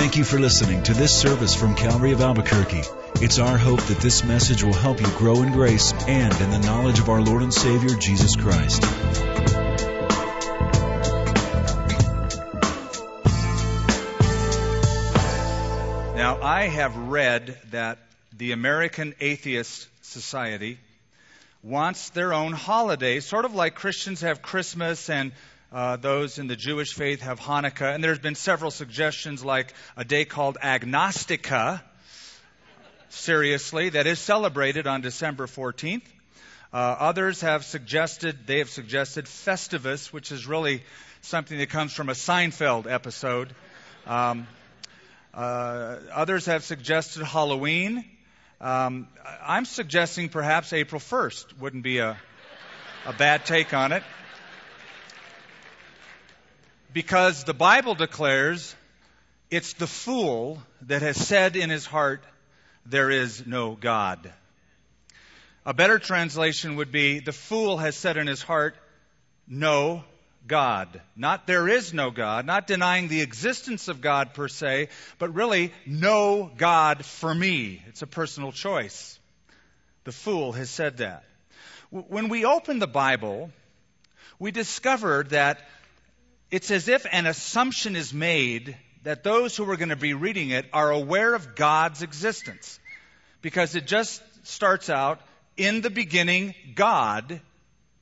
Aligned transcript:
Thank 0.00 0.16
you 0.16 0.24
for 0.24 0.38
listening 0.38 0.82
to 0.84 0.94
this 0.94 1.14
service 1.14 1.54
from 1.54 1.74
Calvary 1.74 2.12
of 2.12 2.22
Albuquerque. 2.22 2.84
It's 3.16 3.38
our 3.38 3.58
hope 3.58 3.82
that 3.82 3.98
this 3.98 4.24
message 4.24 4.64
will 4.64 4.72
help 4.72 4.98
you 4.98 5.06
grow 5.08 5.42
in 5.42 5.52
grace 5.52 5.92
and 5.92 6.32
in 6.40 6.50
the 6.50 6.58
knowledge 6.60 6.98
of 7.00 7.10
our 7.10 7.20
Lord 7.20 7.42
and 7.42 7.52
Savior, 7.52 7.90
Jesus 7.90 8.34
Christ. 8.34 8.80
Now, 16.16 16.40
I 16.42 16.70
have 16.72 16.96
read 16.96 17.58
that 17.70 17.98
the 18.34 18.52
American 18.52 19.14
Atheist 19.20 19.86
Society 20.00 20.78
wants 21.62 22.08
their 22.08 22.32
own 22.32 22.52
holiday, 22.52 23.20
sort 23.20 23.44
of 23.44 23.54
like 23.54 23.74
Christians 23.74 24.22
have 24.22 24.40
Christmas 24.40 25.10
and 25.10 25.32
uh, 25.72 25.96
those 25.96 26.38
in 26.38 26.48
the 26.48 26.56
Jewish 26.56 26.94
faith 26.94 27.20
have 27.20 27.38
Hanukkah. 27.38 27.94
And 27.94 28.02
there's 28.02 28.18
been 28.18 28.34
several 28.34 28.70
suggestions, 28.70 29.44
like 29.44 29.72
a 29.96 30.04
day 30.04 30.24
called 30.24 30.58
Agnostica, 30.62 31.80
seriously, 33.08 33.90
that 33.90 34.06
is 34.06 34.18
celebrated 34.18 34.86
on 34.86 35.00
December 35.00 35.46
14th. 35.46 36.02
Uh, 36.72 36.76
others 36.76 37.40
have 37.40 37.64
suggested, 37.64 38.46
they 38.46 38.58
have 38.58 38.70
suggested 38.70 39.26
Festivus, 39.26 40.12
which 40.12 40.32
is 40.32 40.46
really 40.46 40.82
something 41.22 41.58
that 41.58 41.68
comes 41.68 41.92
from 41.92 42.08
a 42.08 42.14
Seinfeld 42.14 42.90
episode. 42.90 43.54
Um, 44.06 44.46
uh, 45.32 45.96
others 46.12 46.46
have 46.46 46.64
suggested 46.64 47.24
Halloween. 47.24 48.04
Um, 48.60 49.08
I'm 49.42 49.64
suggesting 49.64 50.28
perhaps 50.28 50.72
April 50.72 51.00
1st 51.00 51.58
wouldn't 51.58 51.82
be 51.82 51.98
a, 51.98 52.18
a 53.06 53.12
bad 53.12 53.46
take 53.46 53.72
on 53.72 53.92
it. 53.92 54.02
Because 56.92 57.44
the 57.44 57.54
Bible 57.54 57.94
declares 57.94 58.74
it's 59.50 59.74
the 59.74 59.86
fool 59.86 60.60
that 60.82 61.02
has 61.02 61.16
said 61.16 61.56
in 61.56 61.70
his 61.70 61.86
heart, 61.86 62.24
There 62.86 63.10
is 63.10 63.46
no 63.46 63.72
God. 63.72 64.32
A 65.64 65.74
better 65.74 65.98
translation 65.98 66.76
would 66.76 66.90
be, 66.90 67.20
The 67.20 67.32
fool 67.32 67.78
has 67.78 67.94
said 67.94 68.16
in 68.16 68.26
his 68.26 68.42
heart, 68.42 68.74
No 69.46 70.04
God. 70.46 71.00
Not 71.14 71.46
there 71.46 71.68
is 71.68 71.94
no 71.94 72.10
God, 72.10 72.44
not 72.44 72.66
denying 72.66 73.06
the 73.06 73.20
existence 73.20 73.86
of 73.86 74.00
God 74.00 74.34
per 74.34 74.48
se, 74.48 74.88
but 75.18 75.34
really 75.34 75.72
no 75.86 76.50
God 76.56 77.04
for 77.04 77.32
me. 77.32 77.82
It's 77.86 78.02
a 78.02 78.06
personal 78.06 78.50
choice. 78.50 79.18
The 80.04 80.12
fool 80.12 80.52
has 80.52 80.70
said 80.70 80.96
that. 80.96 81.24
When 81.90 82.28
we 82.28 82.44
open 82.44 82.78
the 82.78 82.88
Bible, 82.88 83.50
we 84.38 84.50
discover 84.50 85.24
that 85.24 85.60
it's 86.50 86.70
as 86.70 86.88
if 86.88 87.06
an 87.10 87.26
assumption 87.26 87.96
is 87.96 88.12
made 88.12 88.76
that 89.02 89.22
those 89.22 89.56
who 89.56 89.68
are 89.70 89.76
going 89.76 89.90
to 89.90 89.96
be 89.96 90.14
reading 90.14 90.50
it 90.50 90.66
are 90.72 90.90
aware 90.90 91.34
of 91.34 91.54
God's 91.54 92.02
existence. 92.02 92.78
Because 93.40 93.74
it 93.74 93.86
just 93.86 94.22
starts 94.46 94.90
out, 94.90 95.20
in 95.56 95.80
the 95.80 95.90
beginning, 95.90 96.54
God 96.74 97.40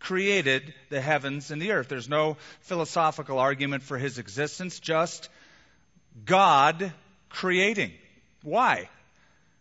created 0.00 0.74
the 0.90 1.00
heavens 1.00 1.50
and 1.50 1.60
the 1.60 1.72
earth. 1.72 1.88
There's 1.88 2.08
no 2.08 2.36
philosophical 2.62 3.38
argument 3.38 3.82
for 3.82 3.98
his 3.98 4.18
existence, 4.18 4.80
just 4.80 5.28
God 6.24 6.92
creating. 7.28 7.92
Why? 8.42 8.88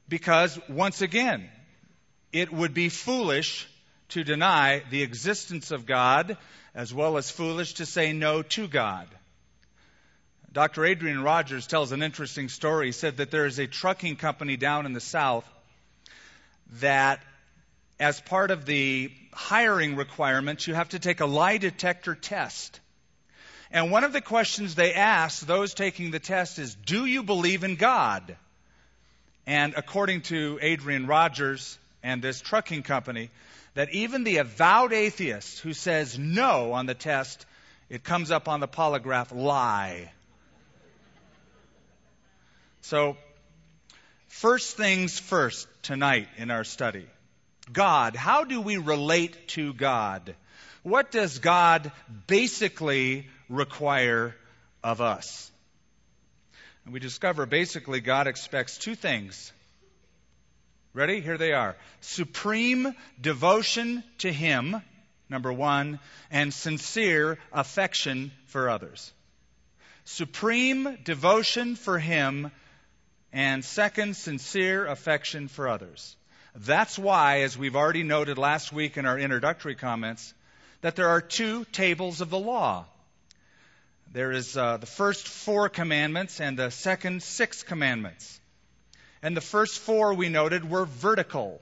Because, 0.08 0.58
once 0.70 1.02
again, 1.02 1.50
it 2.32 2.52
would 2.52 2.74
be 2.74 2.90
foolish 2.90 3.68
to 4.10 4.24
deny 4.24 4.84
the 4.90 5.02
existence 5.02 5.72
of 5.72 5.86
God, 5.86 6.38
as 6.74 6.94
well 6.94 7.18
as 7.18 7.30
foolish 7.30 7.76
to 7.76 7.86
say 7.86 8.14
no 8.14 8.42
to 8.42 8.68
God. 8.68 9.08
Dr. 10.52 10.86
Adrian 10.86 11.22
Rogers 11.22 11.68
tells 11.68 11.92
an 11.92 12.02
interesting 12.02 12.50
story. 12.50 12.88
He 12.88 12.92
said 12.92 13.18
that 13.18 13.32
there 13.32 13.46
is 13.46 13.60
a 13.60 13.68
trucking 13.68 14.16
company 14.16 14.58
down 14.58 14.86
in 14.86 14.94
the 14.94 15.02
South 15.02 15.48
that 16.80 17.22
as 18.00 18.20
part 18.22 18.52
of 18.52 18.66
the 18.66 19.12
hiring 19.34 19.96
requirements, 19.96 20.68
you 20.68 20.74
have 20.74 20.90
to 20.90 21.00
take 21.00 21.20
a 21.20 21.26
lie 21.26 21.58
detector 21.58 22.16
test. 22.16 22.80
And 23.72 23.92
one 23.92 24.04
of 24.04 24.14
the 24.14 24.22
questions 24.22 24.76
they 24.76 24.94
ask 24.94 25.46
those 25.46 25.74
taking 25.74 26.12
the 26.12 26.20
test 26.20 26.60
is, 26.60 26.76
Do 26.76 27.06
you 27.06 27.24
believe 27.24 27.64
in 27.64 27.76
God? 27.76 28.36
And 29.46 29.74
according 29.76 30.22
to 30.24 30.60
Adrian 30.62 31.08
Rogers 31.08 31.78
and 32.04 32.22
this 32.22 32.42
trucking 32.42 32.84
company, 32.84 33.30
that 33.78 33.94
even 33.94 34.24
the 34.24 34.38
avowed 34.38 34.92
atheist 34.92 35.60
who 35.60 35.72
says 35.72 36.18
no 36.18 36.74
on 36.74 36.88
the 36.88 36.96
test, 36.96 37.46
it 37.92 38.04
comes 38.04 38.32
up 38.32 38.48
on 38.48 38.60
the 38.60 38.68
polygraph 38.68 39.32
lie. 39.32 40.12
So, 42.82 43.18
first 44.30 44.78
things 44.78 45.20
first 45.20 45.68
tonight 45.84 46.28
in 46.38 46.50
our 46.50 46.64
study. 46.64 47.06
God. 47.72 48.16
How 48.16 48.46
do 48.46 48.62
we 48.62 48.78
relate 48.78 49.48
to 49.50 49.74
God? 49.74 50.34
What 50.82 51.12
does 51.12 51.38
God 51.38 51.92
basically 52.26 53.28
require 53.48 54.36
of 54.84 55.02
us? 55.02 55.52
And 56.84 56.96
we 56.96 57.00
discover 57.00 57.46
basically 57.46 58.00
God 58.00 58.26
expects 58.26 58.80
two 58.80 58.96
things. 58.96 59.54
Ready? 60.98 61.22
Here 61.22 61.38
they 61.38 61.54
are. 61.54 61.76
Supreme 62.02 62.96
devotion 63.22 64.04
to 64.18 64.34
Him, 64.34 64.82
number 65.30 65.54
one, 65.54 66.00
and 66.32 66.52
sincere 66.52 67.38
affection 67.54 68.32
for 68.48 68.68
others. 68.68 69.14
Supreme 70.06 70.98
devotion 71.04 71.76
for 71.76 72.00
Him, 72.00 72.50
and 73.32 73.64
second, 73.64 74.16
sincere 74.16 74.88
affection 74.88 75.50
for 75.50 75.68
others. 75.68 76.16
That's 76.56 76.98
why, 76.98 77.42
as 77.42 77.56
we've 77.56 77.76
already 77.76 78.02
noted 78.02 78.40
last 78.40 78.74
week 78.74 78.98
in 78.98 79.06
our 79.06 79.20
introductory 79.20 79.76
comments, 79.76 80.34
that 80.82 80.96
there 80.96 81.10
are 81.10 81.22
two 81.22 81.66
tables 81.66 82.22
of 82.22 82.32
the 82.32 82.40
law. 82.40 82.88
There 84.14 84.32
is 84.32 84.58
uh, 84.58 84.78
the 84.78 84.88
first 84.88 85.28
four 85.28 85.70
commandments 85.70 86.42
and 86.42 86.58
the 86.58 86.72
second 86.72 87.22
six 87.22 87.62
commandments. 87.62 88.40
And 89.22 89.36
the 89.36 89.42
first 89.42 89.80
four 89.80 90.14
we 90.14 90.30
noted 90.30 90.70
were 90.70 90.86
vertical. 90.86 91.62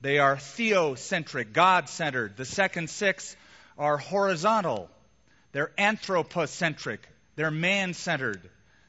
They 0.00 0.18
are 0.18 0.36
theocentric, 0.36 1.52
God 1.52 1.88
centered. 1.88 2.36
The 2.36 2.44
second 2.44 2.90
six 2.90 3.36
are 3.78 3.98
horizontal. 3.98 4.90
They're 5.52 5.72
anthropocentric. 5.78 7.00
They're 7.36 7.50
man 7.50 7.94
centered. 7.94 8.48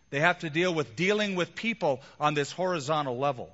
They 0.10 0.20
have 0.20 0.40
to 0.40 0.50
deal 0.50 0.74
with 0.74 0.96
dealing 0.96 1.36
with 1.36 1.56
people 1.56 2.02
on 2.20 2.34
this 2.34 2.52
horizontal 2.52 3.18
level. 3.18 3.50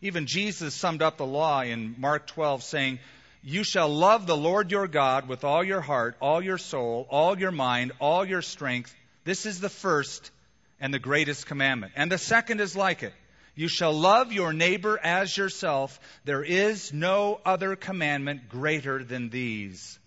Even 0.00 0.26
Jesus 0.26 0.74
summed 0.74 1.02
up 1.02 1.16
the 1.16 1.26
law 1.26 1.62
in 1.62 1.96
Mark 1.98 2.28
12 2.28 2.62
saying, 2.62 2.98
You 3.42 3.64
shall 3.64 3.88
love 3.88 4.26
the 4.26 4.36
Lord 4.36 4.70
your 4.70 4.86
God 4.86 5.28
with 5.28 5.44
all 5.44 5.64
your 5.64 5.80
heart, 5.80 6.16
all 6.20 6.40
your 6.40 6.58
soul, 6.58 7.06
all 7.10 7.38
your 7.38 7.50
mind, 7.50 7.92
all 8.00 8.24
your 8.24 8.42
strength. 8.42 8.94
This 9.24 9.44
is 9.44 9.60
the 9.60 9.68
first 9.68 10.30
and 10.80 10.92
the 10.92 10.98
greatest 10.98 11.46
commandment. 11.46 11.92
And 11.96 12.10
the 12.10 12.18
second 12.18 12.60
is 12.60 12.76
like 12.76 13.02
it. 13.02 13.12
You 13.54 13.66
shall 13.66 13.92
love 13.92 14.32
your 14.32 14.52
neighbor 14.52 15.00
as 15.02 15.36
yourself. 15.36 15.98
There 16.24 16.44
is 16.44 16.92
no 16.92 17.40
other 17.44 17.74
commandment 17.74 18.48
greater 18.48 19.02
than 19.02 19.30
these. 19.30 19.98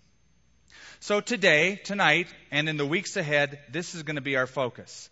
So 1.00 1.20
today, 1.20 1.76
tonight, 1.76 2.28
and 2.50 2.68
in 2.68 2.76
the 2.76 2.86
weeks 2.86 3.16
ahead, 3.16 3.58
this 3.70 3.94
is 3.94 4.04
going 4.04 4.16
to 4.16 4.22
be 4.22 4.36
our 4.36 4.46
focus. 4.46 5.10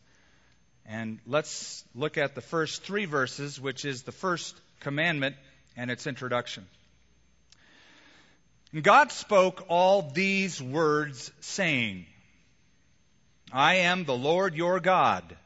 And 0.86 1.18
let's 1.26 1.84
look 1.94 2.16
at 2.16 2.34
the 2.34 2.40
first 2.40 2.82
three 2.82 3.04
verses, 3.04 3.60
which 3.60 3.84
is 3.84 4.02
the 4.02 4.12
first 4.12 4.58
commandment 4.80 5.36
and 5.76 5.90
its 5.90 6.06
introduction. 6.06 6.66
God 8.80 9.10
spoke 9.10 9.66
all 9.68 10.02
these 10.02 10.62
words, 10.62 11.32
saying, 11.40 12.06
I 13.52 13.76
am 13.76 14.04
the 14.04 14.16
Lord 14.16 14.54
your 14.54 14.78
God, 14.78 15.36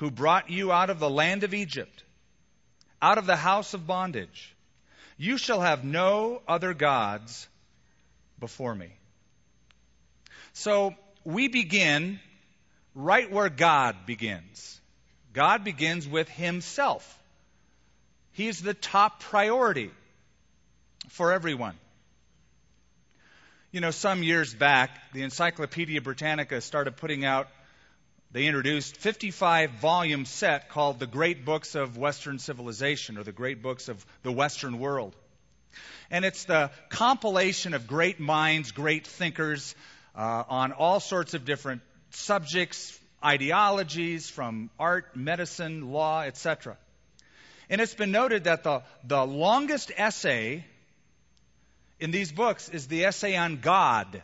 who 0.00 0.10
brought 0.10 0.48
you 0.48 0.72
out 0.72 0.88
of 0.88 0.98
the 0.98 1.10
land 1.10 1.44
of 1.44 1.52
Egypt, 1.52 2.04
out 3.02 3.18
of 3.18 3.26
the 3.26 3.36
house 3.36 3.74
of 3.74 3.86
bondage. 3.86 4.56
You 5.18 5.36
shall 5.36 5.60
have 5.60 5.84
no 5.84 6.40
other 6.48 6.72
gods 6.72 7.46
before 8.38 8.74
me. 8.74 8.88
So 10.54 10.94
we 11.22 11.48
begin 11.48 12.18
right 12.94 13.30
where 13.30 13.50
God 13.50 14.06
begins. 14.06 14.80
God 15.34 15.64
begins 15.64 16.08
with 16.08 16.30
Himself. 16.30 17.18
He's 18.32 18.62
the 18.62 18.72
top 18.72 19.20
priority 19.20 19.90
for 21.10 21.30
everyone. 21.30 21.76
You 23.70 23.82
know, 23.82 23.90
some 23.90 24.22
years 24.22 24.54
back, 24.54 25.12
the 25.12 25.20
Encyclopedia 25.24 26.00
Britannica 26.00 26.62
started 26.62 26.96
putting 26.96 27.26
out, 27.26 27.48
they 28.32 28.46
introduced 28.46 28.96
55 28.96 29.72
volume 29.72 30.24
set 30.24 30.68
called 30.68 31.00
The 31.00 31.06
Great 31.08 31.44
Books 31.44 31.74
of 31.74 31.98
Western 31.98 32.38
Civilization 32.38 33.18
or 33.18 33.24
The 33.24 33.32
Great 33.32 33.60
Books 33.60 33.88
of 33.88 34.04
the 34.22 34.30
Western 34.30 34.78
World. 34.78 35.16
And 36.12 36.24
it's 36.24 36.44
the 36.44 36.70
compilation 36.90 37.74
of 37.74 37.88
great 37.88 38.20
minds, 38.20 38.70
great 38.70 39.06
thinkers 39.06 39.74
uh, 40.14 40.44
on 40.48 40.70
all 40.70 41.00
sorts 41.00 41.34
of 41.34 41.44
different 41.44 41.82
subjects, 42.10 42.96
ideologies, 43.24 44.30
from 44.30 44.70
art, 44.78 45.16
medicine, 45.16 45.90
law, 45.90 46.22
etc. 46.22 46.76
And 47.68 47.80
it's 47.80 47.94
been 47.94 48.12
noted 48.12 48.44
that 48.44 48.62
the, 48.62 48.82
the 49.04 49.24
longest 49.24 49.90
essay 49.96 50.64
in 51.98 52.12
these 52.12 52.30
books 52.30 52.68
is 52.68 52.86
the 52.86 53.06
essay 53.06 53.36
on 53.36 53.56
God. 53.56 54.22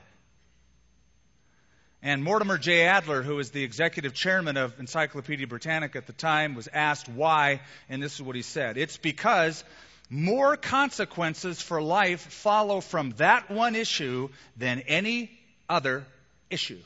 And 2.02 2.22
Mortimer 2.22 2.58
J. 2.58 2.82
Adler, 2.86 3.22
who 3.22 3.36
was 3.36 3.50
the 3.50 3.64
executive 3.64 4.14
chairman 4.14 4.56
of 4.56 4.78
Encyclopedia 4.78 5.46
Britannica 5.46 5.98
at 5.98 6.06
the 6.06 6.12
time, 6.12 6.54
was 6.54 6.68
asked 6.72 7.08
why, 7.08 7.60
and 7.88 8.02
this 8.02 8.14
is 8.14 8.22
what 8.22 8.36
he 8.36 8.42
said. 8.42 8.76
It's 8.76 8.96
because 8.96 9.64
more 10.08 10.56
consequences 10.56 11.60
for 11.60 11.82
life 11.82 12.20
follow 12.20 12.80
from 12.80 13.10
that 13.16 13.50
one 13.50 13.74
issue 13.74 14.28
than 14.56 14.80
any 14.80 15.30
other 15.68 16.06
issue. 16.50 16.78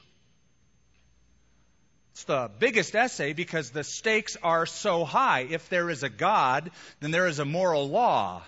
It's 2.12 2.24
the 2.24 2.50
biggest 2.58 2.94
essay 2.94 3.32
because 3.32 3.70
the 3.70 3.84
stakes 3.84 4.36
are 4.42 4.66
so 4.66 5.04
high. 5.04 5.46
If 5.50 5.68
there 5.68 5.90
is 5.90 6.02
a 6.02 6.08
God, 6.08 6.70
then 7.00 7.10
there 7.10 7.26
is 7.26 7.38
a 7.38 7.44
moral 7.44 7.88
law. 7.88 8.42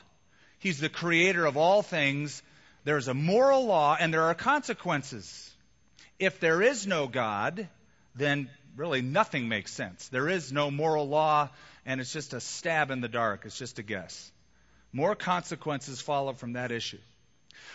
He's 0.58 0.78
the 0.78 0.88
creator 0.88 1.44
of 1.44 1.56
all 1.56 1.82
things. 1.82 2.42
There 2.84 2.96
is 2.96 3.08
a 3.08 3.14
moral 3.14 3.66
law 3.66 3.96
and 3.98 4.12
there 4.12 4.24
are 4.24 4.34
consequences. 4.34 5.51
If 6.22 6.38
there 6.38 6.62
is 6.62 6.86
no 6.86 7.08
God, 7.08 7.66
then 8.14 8.48
really 8.76 9.02
nothing 9.02 9.48
makes 9.48 9.72
sense. 9.72 10.06
There 10.06 10.28
is 10.28 10.52
no 10.52 10.70
moral 10.70 11.08
law 11.08 11.48
and 11.84 12.00
it's 12.00 12.12
just 12.12 12.32
a 12.32 12.38
stab 12.38 12.92
in 12.92 13.00
the 13.00 13.08
dark. 13.08 13.42
It's 13.44 13.58
just 13.58 13.80
a 13.80 13.82
guess. 13.82 14.30
More 14.92 15.16
consequences 15.16 16.00
follow 16.00 16.32
from 16.32 16.52
that 16.52 16.70
issue. 16.70 17.00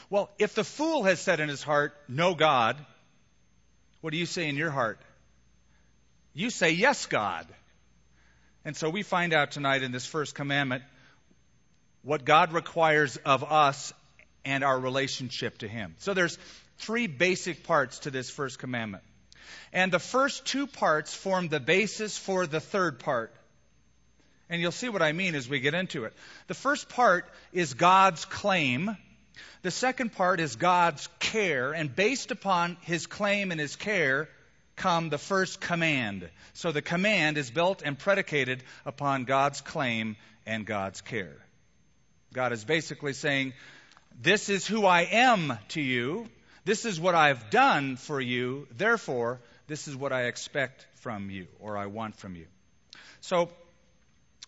Well, 0.10 0.30
if 0.40 0.56
the 0.56 0.64
fool 0.64 1.04
has 1.04 1.20
said 1.20 1.42
in 1.42 1.50
his 1.50 1.62
heart, 1.62 1.94
no 2.08 2.36
God, 2.36 2.78
what 4.00 4.12
do 4.12 4.18
you 4.18 4.26
say 4.26 4.48
in 4.48 4.56
your 4.56 4.72
heart? 4.72 5.02
You 6.34 6.50
say, 6.50 6.72
yes, 6.72 7.06
God. 7.06 7.48
And 8.64 8.78
so 8.78 8.90
we 8.90 9.04
find 9.04 9.34
out 9.34 9.52
tonight 9.52 9.84
in 9.84 9.92
this 9.92 10.06
first 10.06 10.36
commandment 10.36 10.84
what 12.02 12.24
God 12.24 12.54
requires 12.54 13.18
of 13.18 13.44
us 13.44 13.92
and 14.48 14.64
our 14.64 14.80
relationship 14.80 15.58
to 15.60 15.68
Him. 15.68 15.94
So 16.00 16.14
there's 16.14 16.40
three 16.78 17.08
basic 17.08 17.64
parts 17.64 18.00
to 18.00 18.12
this 18.12 18.30
first 18.30 18.60
commandment. 18.60 19.04
And 19.74 19.92
the 19.92 20.00
first 20.00 20.46
two 20.46 20.68
parts 20.68 21.14
form 21.14 21.50
the 21.50 21.60
basis 21.60 22.18
for 22.18 22.48
the 22.48 22.62
third 22.62 23.00
part. 23.00 23.36
And 24.50 24.62
you'll 24.62 24.72
see 24.72 24.88
what 24.88 25.02
I 25.02 25.12
mean 25.12 25.36
as 25.36 25.50
we 25.50 25.60
get 25.60 25.74
into 25.74 26.06
it. 26.06 26.14
The 26.48 26.54
first 26.54 26.88
part 26.88 27.30
is 27.52 27.74
God's 27.74 28.24
claim. 28.24 28.96
The 29.62 29.72
second 29.72 30.14
part 30.14 30.40
is 30.40 30.56
God's 30.56 31.10
care. 31.20 31.74
And 31.74 31.94
based 31.94 32.32
upon 32.32 32.78
his 32.82 33.06
claim 33.06 33.52
and 33.52 33.60
his 33.60 33.76
care 33.76 34.30
come 34.78 35.10
the 35.10 35.18
first 35.18 35.60
command. 35.60 36.30
So 36.54 36.72
the 36.72 36.82
command 36.82 37.38
is 37.38 37.52
built 37.52 37.82
and 37.84 38.00
predicated 38.00 38.64
upon 38.86 39.26
God's 39.26 39.60
claim 39.60 40.16
and 40.46 40.66
God's 40.66 41.02
care. 41.02 41.36
God 42.34 42.54
is 42.54 42.64
basically 42.64 43.14
saying, 43.14 43.54
This 44.20 44.50
is 44.50 44.66
who 44.66 44.86
I 44.86 45.02
am 45.04 45.58
to 45.70 45.82
you. 45.82 46.28
This 46.66 46.86
is 46.86 47.00
what 47.00 47.16
I've 47.16 47.50
done 47.50 47.96
for 47.98 48.20
you. 48.20 48.68
Therefore, 48.76 49.40
this 49.68 49.88
is 49.88 49.96
what 49.96 50.12
I 50.12 50.24
expect 50.24 50.88
from 50.96 51.30
you 51.30 51.48
or 51.60 51.78
I 51.78 51.86
want 51.86 52.16
from 52.16 52.36
you. 52.36 52.48
So, 53.22 53.50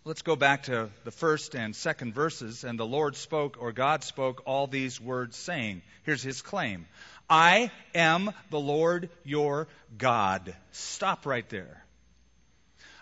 Let's 0.06 0.22
go 0.22 0.38
back 0.38 0.64
to 0.64 0.90
the 1.04 1.12
first 1.12 1.56
and 1.56 1.76
second 1.76 2.16
verses. 2.16 2.64
And 2.64 2.80
the 2.80 2.86
Lord 2.86 3.18
spoke, 3.18 3.58
or 3.60 3.74
God 3.74 4.04
spoke, 4.04 4.44
all 4.46 4.66
these 4.66 5.00
words, 5.00 5.36
saying, 5.36 5.82
Here's 6.04 6.24
his 6.24 6.42
claim 6.42 6.88
I 7.30 7.70
am 7.94 8.32
the 8.50 8.60
Lord 8.60 9.10
your 9.24 9.68
God. 9.98 10.56
Stop 10.72 11.26
right 11.26 11.48
there. 11.50 11.84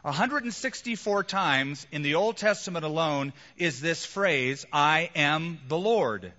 164 0.02 1.24
times 1.24 1.86
in 1.92 2.02
the 2.02 2.16
Old 2.16 2.38
Testament 2.38 2.84
alone 2.84 3.32
is 3.58 3.80
this 3.80 4.06
phrase, 4.06 4.66
I 4.74 5.10
am 5.16 5.60
the 5.68 5.78
Lord. 5.78 6.34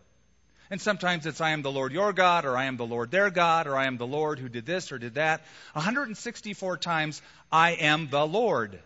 And 0.70 0.80
sometimes 0.80 1.24
it's 1.24 1.40
I 1.40 1.50
am 1.50 1.62
the 1.62 1.72
Lord 1.72 1.92
your 1.92 2.12
God, 2.12 2.44
or 2.44 2.56
I 2.56 2.64
am 2.64 2.76
the 2.76 2.86
Lord 2.86 3.10
their 3.10 3.30
God, 3.30 3.66
or 3.66 3.76
I 3.76 3.86
am 3.86 3.96
the 3.96 4.06
Lord 4.06 4.38
who 4.38 4.48
did 4.48 4.66
this 4.66 4.92
or 4.92 4.98
did 4.98 5.14
that. 5.14 5.42
164 5.72 6.76
times, 6.76 7.22
I 7.50 7.70
am 7.72 8.08
the 8.10 8.26
Lord. 8.26 8.78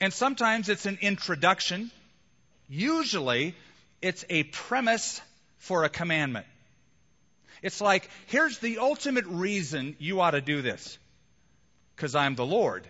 And 0.00 0.12
sometimes 0.12 0.70
it's 0.70 0.86
an 0.86 0.98
introduction. 1.02 1.90
Usually, 2.68 3.54
it's 4.00 4.24
a 4.30 4.44
premise 4.44 5.20
for 5.58 5.84
a 5.84 5.90
commandment. 5.90 6.46
It's 7.62 7.82
like, 7.82 8.08
here's 8.26 8.58
the 8.58 8.78
ultimate 8.78 9.26
reason 9.26 9.94
you 9.98 10.22
ought 10.22 10.30
to 10.30 10.40
do 10.40 10.62
this. 10.62 10.98
Because 11.94 12.14
I'm 12.14 12.34
the 12.34 12.46
Lord. 12.46 12.88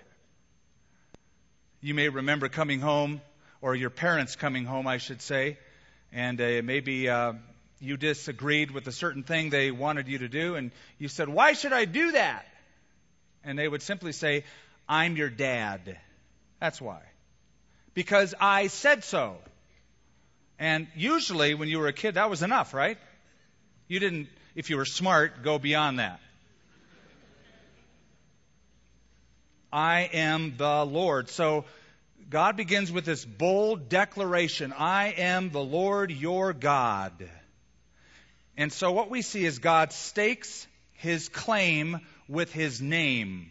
You 1.81 1.95
may 1.95 2.09
remember 2.09 2.49
coming 2.49 2.79
home, 2.79 3.21
or 3.61 3.75
your 3.75 3.91
parents 3.91 4.37
coming 4.37 4.65
home, 4.65 4.87
I 4.87 4.99
should 4.99 5.21
say, 5.21 5.59
and 6.13 6.41
uh, 6.41 6.63
maybe 6.65 7.09
uh, 7.09 7.35
you 7.81 7.97
disagreed 7.97 8.71
with 8.71 8.87
a 8.87 8.93
certain 8.93 9.23
thing 9.23 9.51
they 9.51 9.71
wanted 9.71 10.09
you 10.09 10.19
to 10.19 10.29
do, 10.29 10.57
and 10.57 10.71
you 10.99 11.09
said, 11.09 11.29
Why 11.29 11.53
should 11.53 11.73
I 11.73 11.85
do 11.85 12.13
that? 12.13 12.47
And 13.45 13.59
they 13.59 13.69
would 13.69 13.83
simply 13.83 14.13
say, 14.13 14.45
I'm 14.89 15.17
your 15.17 15.31
dad. 15.31 15.99
That's 16.61 16.81
why. 16.81 17.01
Because 17.95 18.35
I 18.41 18.67
said 18.67 19.05
so. 19.05 19.37
And 20.59 20.89
usually, 20.95 21.55
when 21.55 21.69
you 21.69 21.79
were 21.79 21.87
a 21.87 21.93
kid, 21.93 22.17
that 22.17 22.29
was 22.29 22.43
enough, 22.43 22.75
right? 22.75 22.99
You 23.89 23.99
didn't, 23.99 24.29
if 24.55 24.69
you 24.69 24.77
were 24.77 24.85
smart, 24.85 25.43
go 25.43 25.59
beyond 25.59 25.99
that. 25.99 26.21
I 29.73 30.11
am 30.13 30.55
the 30.57 30.85
Lord. 30.85 31.31
So, 31.31 31.65
God 32.31 32.57
begins 32.57 32.93
with 32.93 33.05
this 33.05 33.25
bold 33.25 33.89
declaration 33.89 34.73
I 34.73 35.09
am 35.19 35.51
the 35.51 35.65
Lord 35.65 36.13
your 36.13 36.53
God. 36.53 37.29
And 38.57 38.73
so, 38.73 38.93
what 38.93 39.11
we 39.11 39.23
see 39.23 39.45
is 39.45 39.59
God 39.59 39.93
stakes 39.93 40.69
his 40.93 41.29
claim 41.29 41.99
with 42.29 42.53
his 42.53 42.81
name. 42.81 43.51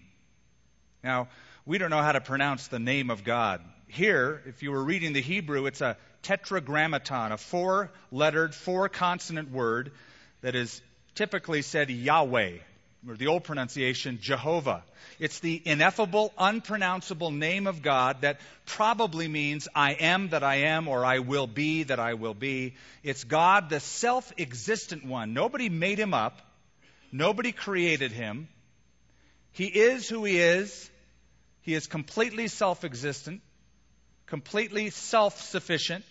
Now, 1.03 1.27
we 1.65 1.77
don't 1.77 1.89
know 1.89 2.01
how 2.01 2.13
to 2.13 2.21
pronounce 2.21 2.67
the 2.67 2.79
name 2.79 3.09
of 3.09 3.25
God. 3.25 3.61
Here, 3.87 4.41
if 4.45 4.63
you 4.63 4.71
were 4.71 4.83
reading 4.83 5.11
the 5.11 5.21
Hebrew, 5.21 5.65
it's 5.65 5.81
a 5.81 5.97
tetragrammaton, 6.21 7.33
a 7.33 7.37
four 7.37 7.91
lettered, 8.13 8.55
four 8.55 8.87
consonant 8.87 9.51
word 9.51 9.91
that 10.39 10.55
is 10.55 10.81
typically 11.15 11.63
said 11.63 11.89
Yahweh, 11.89 12.59
or 13.07 13.15
the 13.15 13.27
old 13.27 13.43
pronunciation, 13.43 14.19
Jehovah. 14.21 14.83
It's 15.19 15.39
the 15.39 15.61
ineffable, 15.65 16.33
unpronounceable 16.37 17.31
name 17.31 17.67
of 17.67 17.81
God 17.81 18.21
that 18.21 18.39
probably 18.65 19.27
means 19.27 19.67
I 19.73 19.93
am 19.93 20.29
that 20.29 20.43
I 20.43 20.55
am, 20.55 20.87
or 20.87 21.05
I 21.05 21.19
will 21.19 21.47
be 21.47 21.83
that 21.83 21.99
I 21.99 22.15
will 22.15 22.33
be. 22.33 22.75
It's 23.03 23.23
God, 23.23 23.69
the 23.69 23.79
self 23.79 24.33
existent 24.37 25.05
one. 25.05 25.33
Nobody 25.33 25.69
made 25.69 25.99
him 25.99 26.13
up, 26.13 26.41
nobody 27.11 27.51
created 27.51 28.11
him. 28.11 28.47
He 29.51 29.65
is 29.65 30.07
who 30.07 30.23
he 30.25 30.37
is. 30.37 30.89
He 31.61 31.73
is 31.73 31.87
completely 31.87 32.47
self 32.47 32.83
existent, 32.83 33.41
completely 34.25 34.89
self 34.89 35.41
sufficient, 35.41 36.03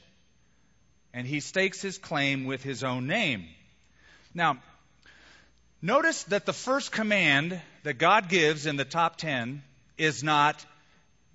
and 1.12 1.26
he 1.26 1.40
stakes 1.40 1.80
his 1.80 1.98
claim 1.98 2.44
with 2.44 2.62
his 2.62 2.84
own 2.84 3.06
name. 3.06 3.46
Now, 4.34 4.58
notice 5.82 6.24
that 6.24 6.46
the 6.46 6.52
first 6.52 6.92
command 6.92 7.60
that 7.84 7.94
God 7.94 8.28
gives 8.28 8.66
in 8.66 8.76
the 8.76 8.84
top 8.84 9.16
ten 9.16 9.62
is 9.96 10.22
not, 10.22 10.64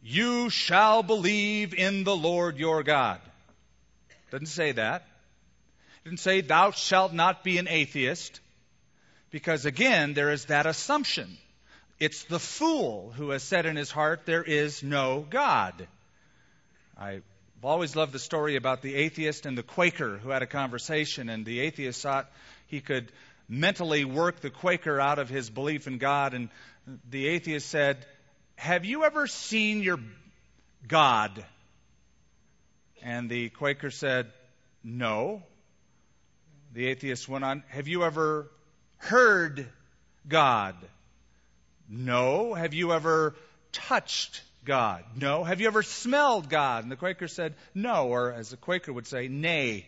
You 0.01 0.49
shall 0.49 1.03
believe 1.03 1.73
in 1.73 2.03
the 2.03 2.15
Lord 2.15 2.57
your 2.57 2.83
God. 2.83 3.19
Doesn't 4.31 4.47
say 4.47 4.71
that. 4.73 5.05
Doesn't 6.03 6.17
say, 6.17 6.41
Thou 6.41 6.71
shalt 6.71 7.13
not 7.13 7.43
be 7.43 7.57
an 7.57 7.67
atheist. 7.67 8.39
Because 9.31 9.65
again, 9.65 10.13
there 10.13 10.31
is 10.31 10.45
that 10.45 10.65
assumption 10.65 11.37
it's 11.99 12.23
the 12.25 12.39
fool 12.39 13.13
who 13.15 13.29
has 13.29 13.43
said 13.43 13.65
in 13.65 13.77
his 13.77 13.89
heart, 13.89 14.25
There 14.25 14.43
is 14.43 14.83
no 14.83 15.25
God. 15.29 15.87
I've 16.97 17.23
always 17.63 17.95
loved 17.95 18.11
the 18.11 18.19
story 18.19 18.57
about 18.57 18.81
the 18.81 18.95
atheist 18.95 19.45
and 19.45 19.57
the 19.57 19.63
Quaker 19.63 20.17
who 20.17 20.29
had 20.29 20.41
a 20.41 20.47
conversation, 20.47 21.29
and 21.29 21.45
the 21.45 21.61
atheist 21.61 22.01
thought 22.01 22.29
he 22.67 22.81
could 22.81 23.09
mentally 23.47 24.05
work 24.05 24.39
the 24.39 24.49
Quaker 24.49 24.99
out 24.99 25.19
of 25.19 25.29
his 25.29 25.49
belief 25.49 25.87
in 25.87 25.97
God. 25.97 26.33
And 26.33 26.49
the 27.09 27.27
atheist 27.27 27.69
said, 27.69 28.05
Have 28.55 28.85
you 28.85 29.03
ever 29.03 29.27
seen 29.27 29.81
your 29.81 29.99
God? 30.87 31.43
And 33.01 33.29
the 33.29 33.49
Quaker 33.49 33.91
said, 33.91 34.31
No. 34.83 35.43
The 36.73 36.87
atheist 36.87 37.27
went 37.29 37.43
on, 37.43 37.63
Have 37.69 37.87
you 37.87 38.03
ever 38.03 38.49
heard 38.97 39.67
God? 40.27 40.75
No. 41.89 42.53
Have 42.53 42.73
you 42.73 42.93
ever 42.93 43.35
touched 43.71 44.41
God? 44.65 45.03
No. 45.15 45.43
Have 45.43 45.61
you 45.61 45.67
ever 45.67 45.83
smelled 45.83 46.49
God? 46.49 46.83
And 46.83 46.91
the 46.91 46.95
Quaker 46.95 47.27
said, 47.27 47.55
No, 47.75 48.07
or 48.07 48.31
as 48.31 48.49
the 48.49 48.57
Quaker 48.57 48.93
would 48.93 49.07
say, 49.07 49.27
nay. 49.27 49.85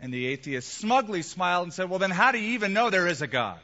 And 0.00 0.12
the 0.12 0.26
atheist 0.26 0.72
smugly 0.74 1.22
smiled 1.22 1.64
and 1.64 1.72
said, 1.72 1.90
Well, 1.90 1.98
then 1.98 2.10
how 2.10 2.32
do 2.32 2.38
you 2.38 2.50
even 2.52 2.72
know 2.72 2.90
there 2.90 3.06
is 3.06 3.22
a 3.22 3.26
God? 3.26 3.58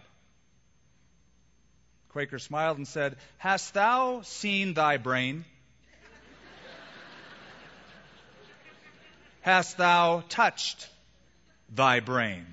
Quaker 2.10 2.38
smiled 2.38 2.76
and 2.76 2.86
said, 2.86 3.16
Hast 3.38 3.74
thou 3.74 4.22
seen 4.22 4.74
thy 4.74 4.96
brain? 4.96 5.44
Hast 9.40 9.76
thou 9.76 10.24
touched 10.28 10.88
thy 11.68 12.00
brain? 12.00 12.46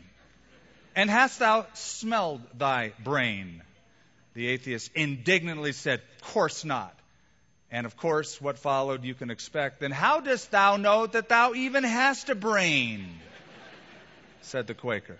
And 0.96 1.10
hast 1.10 1.40
thou 1.40 1.66
smelled 1.74 2.42
thy 2.58 2.94
brain? 3.04 3.62
The 4.34 4.48
atheist 4.48 4.92
indignantly 4.94 5.72
said, 5.72 6.02
Of 6.22 6.34
Course 6.34 6.66
not. 6.66 6.94
And 7.72 7.86
of 7.86 7.96
course, 7.96 8.42
what 8.42 8.60
followed 8.60 9.06
you 9.06 9.14
can 9.14 9.32
expect. 9.32 9.80
Then 9.80 9.92
how 9.92 10.20
dost 10.20 10.52
thou 10.52 10.76
know 10.76 11.08
that 11.08 11.30
thou 11.30 11.54
even 11.54 11.86
hast 11.86 12.30
a 12.30 12.36
brain? 12.36 13.08
Said 14.46 14.68
the 14.68 14.74
Quaker. 14.74 15.20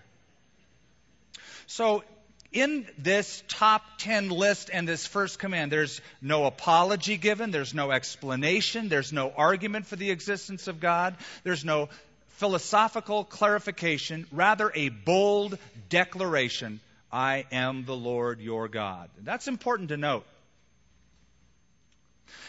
So, 1.66 2.04
in 2.52 2.86
this 2.98 3.42
top 3.48 3.82
10 3.98 4.28
list 4.28 4.68
and 4.72 4.86
this 4.86 5.06
first 5.06 5.38
command, 5.38 5.72
there's 5.72 6.00
no 6.20 6.44
apology 6.44 7.16
given, 7.16 7.50
there's 7.50 7.72
no 7.72 7.90
explanation, 7.90 8.88
there's 8.88 9.12
no 9.12 9.30
argument 9.30 9.86
for 9.86 9.96
the 9.96 10.10
existence 10.10 10.68
of 10.68 10.78
God, 10.78 11.16
there's 11.44 11.64
no 11.64 11.88
philosophical 12.28 13.24
clarification, 13.24 14.26
rather 14.32 14.70
a 14.74 14.90
bold 14.90 15.56
declaration 15.88 16.80
I 17.12 17.44
am 17.52 17.84
the 17.84 17.94
Lord 17.94 18.40
your 18.40 18.68
God. 18.68 19.10
That's 19.22 19.46
important 19.46 19.90
to 19.90 19.96
note. 19.96 20.24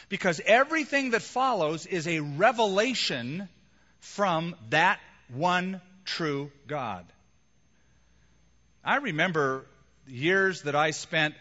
Because 0.08 0.42
everything 0.46 1.12
that 1.12 1.22
follows 1.22 1.86
is 1.86 2.08
a 2.08 2.20
revelation 2.22 3.50
from 4.00 4.56
that 4.70 5.00
one 5.34 5.82
true 6.06 6.52
God. 6.68 7.06
I 8.84 8.98
remember 8.98 9.66
years 10.08 10.64
that 10.64 10.76
I 10.76 10.92
spent 10.92 11.36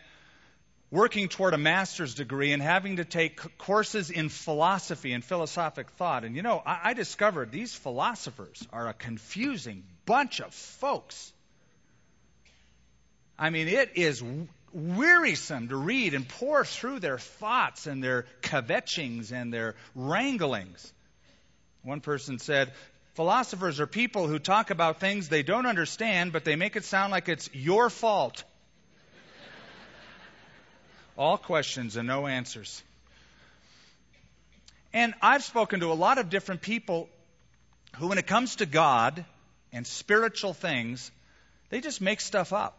working 0.90 1.28
toward 1.28 1.54
a 1.54 1.58
master's 1.58 2.14
degree 2.14 2.52
and 2.52 2.62
having 2.62 2.96
to 2.96 3.04
take 3.04 3.40
courses 3.56 4.10
in 4.10 4.28
philosophy 4.28 5.12
and 5.12 5.24
philosophic 5.24 5.90
thought. 5.92 6.24
And 6.24 6.36
you 6.36 6.42
know, 6.42 6.62
I, 6.64 6.80
I 6.90 6.94
discovered 6.94 7.50
these 7.50 7.74
philosophers 7.74 8.66
are 8.72 8.88
a 8.88 8.92
confusing 8.92 9.84
bunch 10.04 10.40
of 10.40 10.52
folks. 10.52 11.32
I 13.38 13.50
mean, 13.50 13.68
it 13.68 13.92
is 13.96 14.22
wearisome 14.72 15.68
to 15.68 15.76
read 15.76 16.14
and 16.14 16.28
pore 16.28 16.64
through 16.64 17.00
their 17.00 17.18
thoughts 17.18 17.86
and 17.86 18.04
their 18.04 18.26
kvetchings 18.42 19.32
and 19.32 19.52
their 19.52 19.74
wranglings. 19.94 20.92
One 21.82 22.00
person 22.00 22.38
said, 22.38 22.72
Philosophers 23.14 23.78
are 23.78 23.86
people 23.86 24.26
who 24.26 24.38
talk 24.38 24.70
about 24.70 24.98
things 24.98 25.28
they 25.28 25.42
don't 25.42 25.66
understand, 25.66 26.32
but 26.32 26.44
they 26.44 26.56
make 26.56 26.76
it 26.76 26.84
sound 26.84 27.10
like 27.10 27.28
it's 27.28 27.50
your 27.52 27.90
fault. 27.90 28.42
All 31.18 31.36
questions 31.36 31.96
and 31.96 32.08
no 32.08 32.26
answers. 32.26 32.82
And 34.94 35.12
I've 35.20 35.44
spoken 35.44 35.80
to 35.80 35.92
a 35.92 35.94
lot 35.94 36.16
of 36.16 36.30
different 36.30 36.62
people 36.62 37.10
who, 37.96 38.08
when 38.08 38.16
it 38.16 38.26
comes 38.26 38.56
to 38.56 38.66
God 38.66 39.24
and 39.74 39.86
spiritual 39.86 40.54
things, 40.54 41.10
they 41.68 41.80
just 41.80 42.00
make 42.00 42.20
stuff 42.20 42.54
up. 42.54 42.78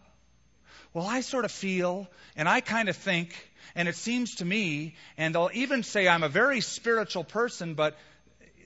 Well, 0.96 1.06
I 1.06 1.22
sort 1.22 1.46
of 1.46 1.52
feel, 1.52 2.08
and 2.36 2.50
I 2.50 2.62
kind 2.62 2.90
of 2.90 2.96
think, 2.96 3.36
and 3.76 3.88
it 3.88 3.96
seems 3.96 4.36
to 4.36 4.46
me, 4.46 4.96
and 5.16 5.34
they'll 5.34 5.52
even 5.54 5.84
say 5.84 6.08
I'm 6.08 6.24
a 6.24 6.30
very 6.30 6.62
spiritual 6.62 7.24
person, 7.24 7.76
but 7.76 7.98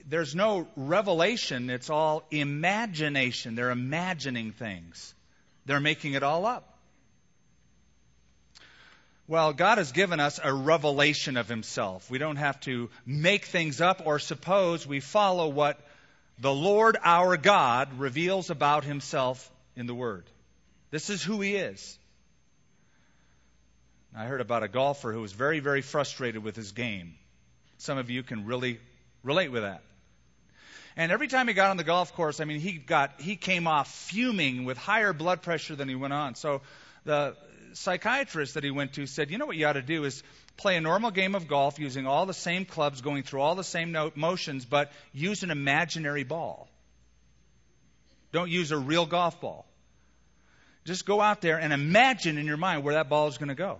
there's 0.08 0.34
no 0.34 0.66
revelation. 0.76 1.70
It's 1.70 1.90
all 1.90 2.24
imagination. 2.30 3.54
They're 3.54 3.70
imagining 3.70 4.52
things, 4.52 5.14
they're 5.66 5.80
making 5.80 6.14
it 6.14 6.22
all 6.22 6.46
up. 6.46 6.74
Well, 9.26 9.52
God 9.52 9.76
has 9.76 9.92
given 9.92 10.20
us 10.20 10.40
a 10.42 10.52
revelation 10.54 11.36
of 11.36 11.48
Himself. 11.48 12.10
We 12.10 12.16
don't 12.16 12.36
have 12.36 12.58
to 12.60 12.88
make 13.04 13.44
things 13.44 13.82
up 13.82 14.06
or 14.06 14.18
suppose 14.18 14.86
we 14.86 15.00
follow 15.00 15.48
what 15.48 15.78
the 16.38 16.52
Lord 16.52 16.96
our 17.04 17.36
God 17.36 17.98
reveals 17.98 18.48
about 18.48 18.84
Himself 18.84 19.50
in 19.76 19.86
the 19.86 19.94
Word. 19.94 20.24
This 20.90 21.10
is 21.10 21.22
who 21.22 21.42
He 21.42 21.56
is. 21.56 21.98
I 24.16 24.24
heard 24.24 24.40
about 24.40 24.62
a 24.62 24.68
golfer 24.68 25.12
who 25.12 25.20
was 25.20 25.32
very, 25.32 25.60
very 25.60 25.82
frustrated 25.82 26.42
with 26.42 26.56
his 26.56 26.72
game. 26.72 27.14
Some 27.76 27.98
of 27.98 28.10
you 28.10 28.22
can 28.22 28.46
really 28.46 28.80
relate 29.22 29.52
with 29.52 29.62
that. 29.62 29.82
And 30.98 31.12
every 31.12 31.28
time 31.28 31.46
he 31.46 31.54
got 31.54 31.70
on 31.70 31.76
the 31.76 31.84
golf 31.84 32.12
course, 32.12 32.40
I 32.40 32.44
mean, 32.44 32.58
he 32.58 32.72
got 32.72 33.20
he 33.20 33.36
came 33.36 33.68
off 33.68 33.88
fuming 33.88 34.64
with 34.64 34.76
higher 34.76 35.12
blood 35.12 35.42
pressure 35.42 35.76
than 35.76 35.88
he 35.88 35.94
went 35.94 36.12
on. 36.12 36.34
So 36.34 36.60
the 37.04 37.36
psychiatrist 37.72 38.54
that 38.54 38.64
he 38.64 38.72
went 38.72 38.94
to 38.94 39.06
said, 39.06 39.30
"You 39.30 39.38
know 39.38 39.46
what 39.46 39.56
you 39.56 39.64
ought 39.68 39.74
to 39.74 39.82
do 39.82 40.04
is 40.04 40.24
play 40.56 40.76
a 40.76 40.80
normal 40.80 41.12
game 41.12 41.36
of 41.36 41.46
golf 41.46 41.78
using 41.78 42.08
all 42.08 42.26
the 42.26 42.34
same 42.34 42.64
clubs, 42.64 43.00
going 43.00 43.22
through 43.22 43.42
all 43.42 43.54
the 43.54 43.62
same 43.62 43.96
motions, 44.16 44.64
but 44.64 44.90
use 45.12 45.44
an 45.44 45.52
imaginary 45.52 46.24
ball. 46.24 46.68
Don't 48.32 48.50
use 48.50 48.72
a 48.72 48.76
real 48.76 49.06
golf 49.06 49.40
ball. 49.40 49.66
Just 50.84 51.06
go 51.06 51.20
out 51.20 51.40
there 51.40 51.60
and 51.60 51.72
imagine 51.72 52.38
in 52.38 52.46
your 52.46 52.56
mind 52.56 52.82
where 52.82 52.94
that 52.94 53.08
ball 53.08 53.28
is 53.28 53.38
going 53.38 53.50
to 53.50 53.54
go. 53.54 53.78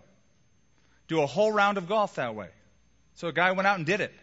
Do 1.08 1.20
a 1.20 1.26
whole 1.26 1.50
round 1.50 1.78
of 1.78 1.88
golf 1.88 2.14
that 2.14 2.36
way." 2.36 2.50
So 3.16 3.26
a 3.26 3.32
guy 3.32 3.50
went 3.50 3.66
out 3.66 3.76
and 3.76 3.84
did 3.84 4.00
it. 4.00 4.14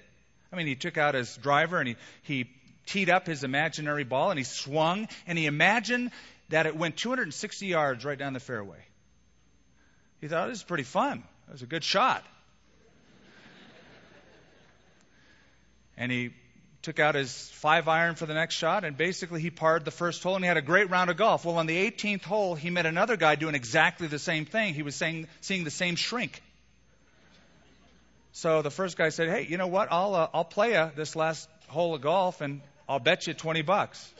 I 0.49 0.55
mean, 0.55 0.67
he 0.67 0.75
took 0.75 0.97
out 0.97 1.15
his 1.15 1.35
driver 1.35 1.79
and 1.79 1.89
he, 1.89 1.95
he 2.21 2.49
teed 2.85 3.09
up 3.09 3.27
his 3.27 3.43
imaginary 3.43 4.03
ball 4.03 4.31
and 4.31 4.37
he 4.37 4.43
swung 4.43 5.07
and 5.27 5.37
he 5.37 5.45
imagined 5.45 6.11
that 6.49 6.65
it 6.65 6.75
went 6.75 6.97
260 6.97 7.65
yards 7.65 8.05
right 8.05 8.17
down 8.17 8.33
the 8.33 8.39
fairway. 8.39 8.83
He 10.21 10.27
thought, 10.27 10.47
this 10.47 10.59
is 10.59 10.63
pretty 10.63 10.83
fun. 10.83 11.23
That 11.47 11.53
was 11.53 11.61
a 11.61 11.67
good 11.67 11.83
shot. 11.83 12.23
and 15.97 16.11
he 16.11 16.33
took 16.81 16.99
out 16.99 17.15
his 17.15 17.49
five 17.49 17.87
iron 17.87 18.13
for 18.13 18.27
the 18.27 18.35
next 18.35 18.55
shot, 18.55 18.83
and 18.83 18.95
basically 18.95 19.41
he 19.41 19.49
parred 19.49 19.85
the 19.85 19.91
first 19.91 20.21
hole, 20.21 20.35
and 20.35 20.43
he 20.43 20.47
had 20.47 20.57
a 20.57 20.61
great 20.61 20.91
round 20.91 21.09
of 21.09 21.17
golf. 21.17 21.43
Well, 21.43 21.57
on 21.57 21.65
the 21.65 21.89
18th 21.89 22.23
hole, 22.23 22.53
he 22.53 22.69
met 22.69 22.85
another 22.85 23.17
guy 23.17 23.35
doing 23.35 23.55
exactly 23.55 24.07
the 24.07 24.19
same 24.19 24.45
thing. 24.45 24.75
He 24.75 24.83
was 24.83 24.95
saying, 24.95 25.27
seeing 25.41 25.63
the 25.63 25.71
same 25.71 25.95
shrink. 25.95 26.43
So 28.33 28.61
the 28.61 28.69
first 28.69 28.97
guy 28.97 29.09
said, 29.09 29.29
"Hey, 29.29 29.47
you 29.49 29.57
know 29.57 29.67
what? 29.67 29.87
I'll 29.91 30.13
uh, 30.13 30.27
I'll 30.33 30.43
play 30.43 30.73
you 30.73 30.91
this 30.95 31.15
last 31.15 31.49
hole 31.69 31.95
of 31.95 32.01
golf, 32.01 32.41
and 32.41 32.61
I'll 32.87 32.99
bet 32.99 33.27
you 33.27 33.33
20 33.33 33.61
bucks. 33.63 34.13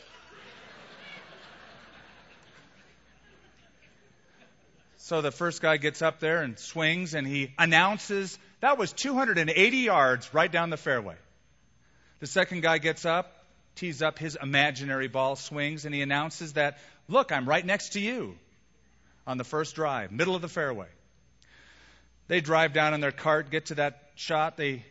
So 4.98 5.22
the 5.22 5.32
first 5.32 5.62
guy 5.62 5.78
gets 5.78 6.02
up 6.02 6.20
there 6.20 6.42
and 6.42 6.58
swings 6.58 7.14
and 7.14 7.28
he 7.28 7.54
announces 7.60 8.40
that 8.62 8.80
was 8.80 8.92
280 8.92 9.78
yards 9.78 10.34
right 10.34 10.52
down 10.52 10.72
the 10.72 10.78
fairway. 10.78 11.14
The 12.22 12.26
second 12.26 12.64
guy 12.64 12.80
gets 12.80 13.06
up, 13.06 13.46
tees 13.76 14.02
up 14.02 14.18
his 14.18 14.36
imaginary 14.42 15.08
ball, 15.08 15.36
swings, 15.36 15.86
and 15.86 15.94
he 15.94 16.02
announces 16.02 16.54
that, 16.54 16.80
look, 17.08 17.32
I'm 17.32 17.48
right 17.48 17.64
next 17.64 17.90
to 17.90 18.00
you 18.00 18.36
on 19.28 19.38
the 19.38 19.44
first 19.44 19.76
drive, 19.76 20.12
middle 20.12 20.36
of 20.36 20.42
the 20.42 20.50
fairway. 20.50 20.88
They 22.28 22.42
drive 22.42 22.74
down 22.74 22.96
in 22.96 23.02
their 23.02 23.12
cart, 23.12 23.52
get 23.52 23.68
to 23.68 23.76
that 23.76 24.10
shot, 24.16 24.58
they 24.58 24.84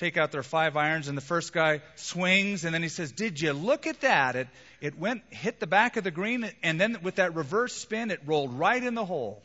take 0.00 0.16
out 0.16 0.32
their 0.32 0.42
five 0.42 0.78
irons, 0.78 1.08
and 1.08 1.16
the 1.16 1.22
first 1.22 1.52
guy 1.52 1.82
swings, 1.94 2.64
and 2.64 2.74
then 2.74 2.82
he 2.82 2.88
says, 2.88 3.12
Did 3.12 3.38
you 3.38 3.52
look 3.52 3.86
at 3.86 4.00
that? 4.00 4.34
It, 4.34 4.48
it 4.80 4.98
went, 4.98 5.22
hit 5.28 5.60
the 5.60 5.66
back 5.66 5.98
of 5.98 6.04
the 6.04 6.10
green, 6.10 6.50
and 6.62 6.80
then 6.80 6.96
with 7.02 7.16
that 7.16 7.34
reverse 7.34 7.74
spin, 7.74 8.10
it 8.10 8.20
rolled 8.24 8.58
right 8.58 8.82
in 8.82 8.94
the 8.94 9.04
hole. 9.04 9.42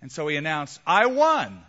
And 0.00 0.12
so 0.12 0.28
he 0.28 0.36
announced, 0.36 0.80
I 0.86 1.06
won. 1.06 1.60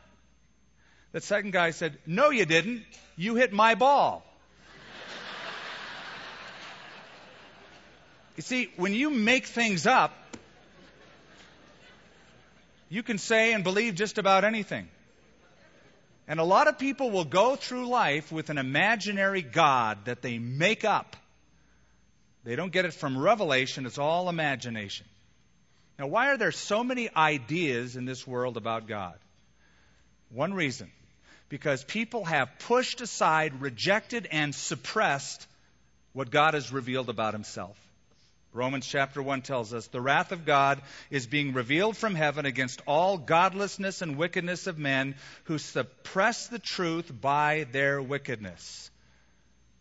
The 1.12 1.22
second 1.22 1.54
guy 1.54 1.72
said, 1.72 1.98
No, 2.06 2.30
you 2.30 2.46
didn't. 2.46 2.84
You 3.18 3.34
hit 3.34 3.52
my 3.52 3.74
ball. 3.74 4.24
you 8.38 8.44
see, 8.44 8.70
when 8.78 8.94
you 8.94 9.10
make 9.10 9.48
things 9.48 9.88
up, 9.88 10.14
you 12.90 13.02
can 13.02 13.18
say 13.18 13.54
and 13.54 13.64
believe 13.64 13.96
just 13.96 14.20
about 14.20 14.44
anything. 14.44 14.88
And 16.32 16.40
a 16.40 16.46
lot 16.46 16.70
of 16.70 16.80
people 16.80 17.12
will 17.12 17.26
go 17.26 17.58
through 17.58 17.90
life 17.90 18.32
with 18.32 18.50
an 18.50 18.58
imaginary 18.58 19.42
God 19.42 20.06
that 20.06 20.22
they 20.22 20.40
make 20.40 20.86
up. 20.86 21.18
They 22.46 22.56
don't 22.56 22.72
get 22.72 22.86
it 22.86 22.94
from 22.94 23.18
revelation, 23.18 23.86
it's 23.86 23.98
all 23.98 24.30
imagination. 24.30 25.06
Now, 26.00 26.08
why 26.08 26.30
are 26.32 26.38
there 26.38 26.54
so 26.54 26.86
many 26.86 27.14
ideas 27.14 27.98
in 27.98 28.06
this 28.06 28.26
world 28.26 28.56
about 28.56 28.88
God? 28.88 29.20
One 30.30 30.54
reason 30.54 30.90
because 31.50 31.84
people 31.84 32.24
have 32.24 32.48
pushed 32.60 33.02
aside, 33.02 33.60
rejected, 33.60 34.26
and 34.32 34.56
suppressed 34.56 35.46
what 36.14 36.32
God 36.32 36.54
has 36.54 36.72
revealed 36.72 37.10
about 37.10 37.34
himself. 37.34 37.76
Romans 38.54 38.86
chapter 38.86 39.22
1 39.22 39.44
tells 39.44 39.74
us 39.74 39.88
the 39.88 40.02
wrath 40.02 40.32
of 40.32 40.46
God 40.46 40.82
is 41.10 41.26
being 41.26 41.54
revealed 41.54 41.96
from 41.96 42.16
heaven 42.16 42.46
against 42.46 42.82
all 42.86 43.18
godlessness 43.18 44.02
and 44.02 44.18
wickedness 44.18 44.68
of 44.68 44.78
men 44.78 45.16
who 45.46 45.58
suppress 45.58 46.48
the 46.48 46.60
truth 46.60 47.12
by 47.22 47.66
their 47.72 48.02
wickedness. 48.02 48.92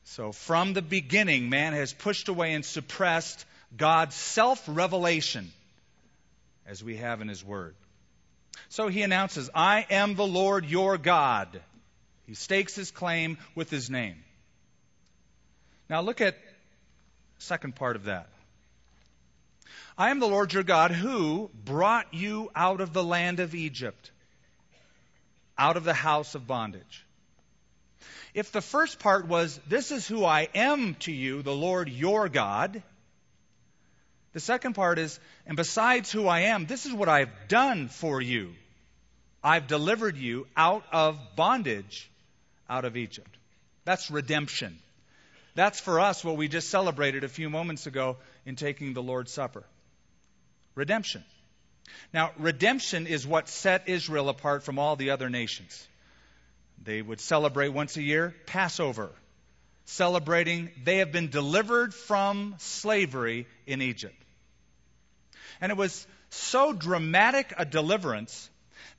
So, 0.05 0.33
from 0.33 0.73
the 0.73 0.83
beginning, 0.83 1.51
man 1.51 1.73
has 1.73 1.93
pushed 1.93 2.29
away 2.29 2.55
and 2.55 2.65
suppressed 2.65 3.45
God's 3.77 4.15
self 4.15 4.63
revelation 4.69 5.51
as 6.67 6.83
we 6.83 6.97
have 6.97 7.21
in 7.21 7.29
His 7.29 7.45
Word. 7.45 7.75
So 8.69 8.87
he 8.87 9.03
announces, 9.03 9.51
I 9.53 9.85
am 9.91 10.15
the 10.15 10.27
Lord 10.27 10.65
your 10.65 10.97
God. 10.97 11.61
He 12.27 12.35
stakes 12.35 12.77
his 12.77 12.93
claim 12.93 13.39
with 13.57 13.69
his 13.69 13.91
name. 13.91 14.23
Now 15.89 16.03
look 16.03 16.21
at 16.21 16.37
second 17.39 17.75
part 17.75 17.97
of 17.97 18.05
that. 18.05 18.29
I 20.01 20.09
am 20.09 20.19
the 20.19 20.27
Lord 20.27 20.55
your 20.55 20.63
God 20.63 20.93
who 20.93 21.51
brought 21.63 22.15
you 22.15 22.51
out 22.57 22.81
of 22.81 22.95
the 22.95 23.05
land 23.05 23.39
of 23.39 23.55
Egypt, 23.55 24.11
out 25.59 25.77
of 25.77 25.85
the 25.85 25.93
house 25.93 26.35
of 26.35 26.47
bondage. 26.47 27.05
If 28.33 28.51
the 28.51 28.63
first 28.63 28.99
part 28.99 29.27
was, 29.27 29.61
This 29.69 29.91
is 29.91 30.09
who 30.09 30.25
I 30.25 30.49
am 30.55 30.95
to 31.01 31.13
you, 31.13 31.43
the 31.43 31.55
Lord 31.55 31.91
your 31.91 32.31
God, 32.31 32.83
the 34.33 34.41
second 34.41 34.73
part 34.73 34.99
is, 34.99 35.21
and 35.45 35.55
besides 35.55 36.11
who 36.11 36.27
I 36.27 36.41
am, 36.55 36.65
this 36.65 36.87
is 36.87 36.95
what 36.95 37.11
I've 37.11 37.49
done 37.49 37.89
for 37.89 38.23
you. 38.23 38.55
I've 39.45 39.67
delivered 39.67 40.17
you 40.17 40.47
out 40.57 40.85
of 40.93 41.19
bondage, 41.37 42.11
out 42.71 42.87
of 42.87 42.97
Egypt. 42.97 43.37
That's 43.85 44.11
redemption. 44.11 44.79
That's 45.55 45.79
for 45.79 46.01
us 46.01 46.25
what 46.25 46.39
we 46.39 46.49
just 46.49 46.71
celebrated 46.71 47.23
a 47.23 47.29
few 47.29 47.51
moments 47.51 47.87
ago 47.87 48.17
in 48.47 48.57
taking 48.57 48.95
the 48.95 49.03
Lord's 49.03 49.31
Supper. 49.31 49.63
Redemption. 50.81 51.23
Now, 52.15 52.31
redemption 52.39 53.07
is 53.07 53.27
what 53.27 53.51
set 53.51 53.87
Israel 53.87 54.31
apart 54.31 54.63
from 54.63 54.79
all 54.79 54.97
the 54.97 55.11
other 55.11 55.29
nations. 55.29 55.87
They 56.83 57.03
would 57.03 57.21
celebrate 57.21 57.69
once 57.69 57.99
a 57.99 58.03
year 58.03 58.35
Passover, 58.47 59.11
celebrating 59.85 60.71
they 60.83 60.97
have 60.97 61.13
been 61.13 61.29
delivered 61.29 61.93
from 61.93 62.55
slavery 62.57 63.47
in 63.67 63.83
Egypt. 63.83 64.17
And 65.61 65.71
it 65.71 65.77
was 65.77 66.07
so 66.31 66.73
dramatic 66.73 67.53
a 67.59 67.67
deliverance 67.67 68.49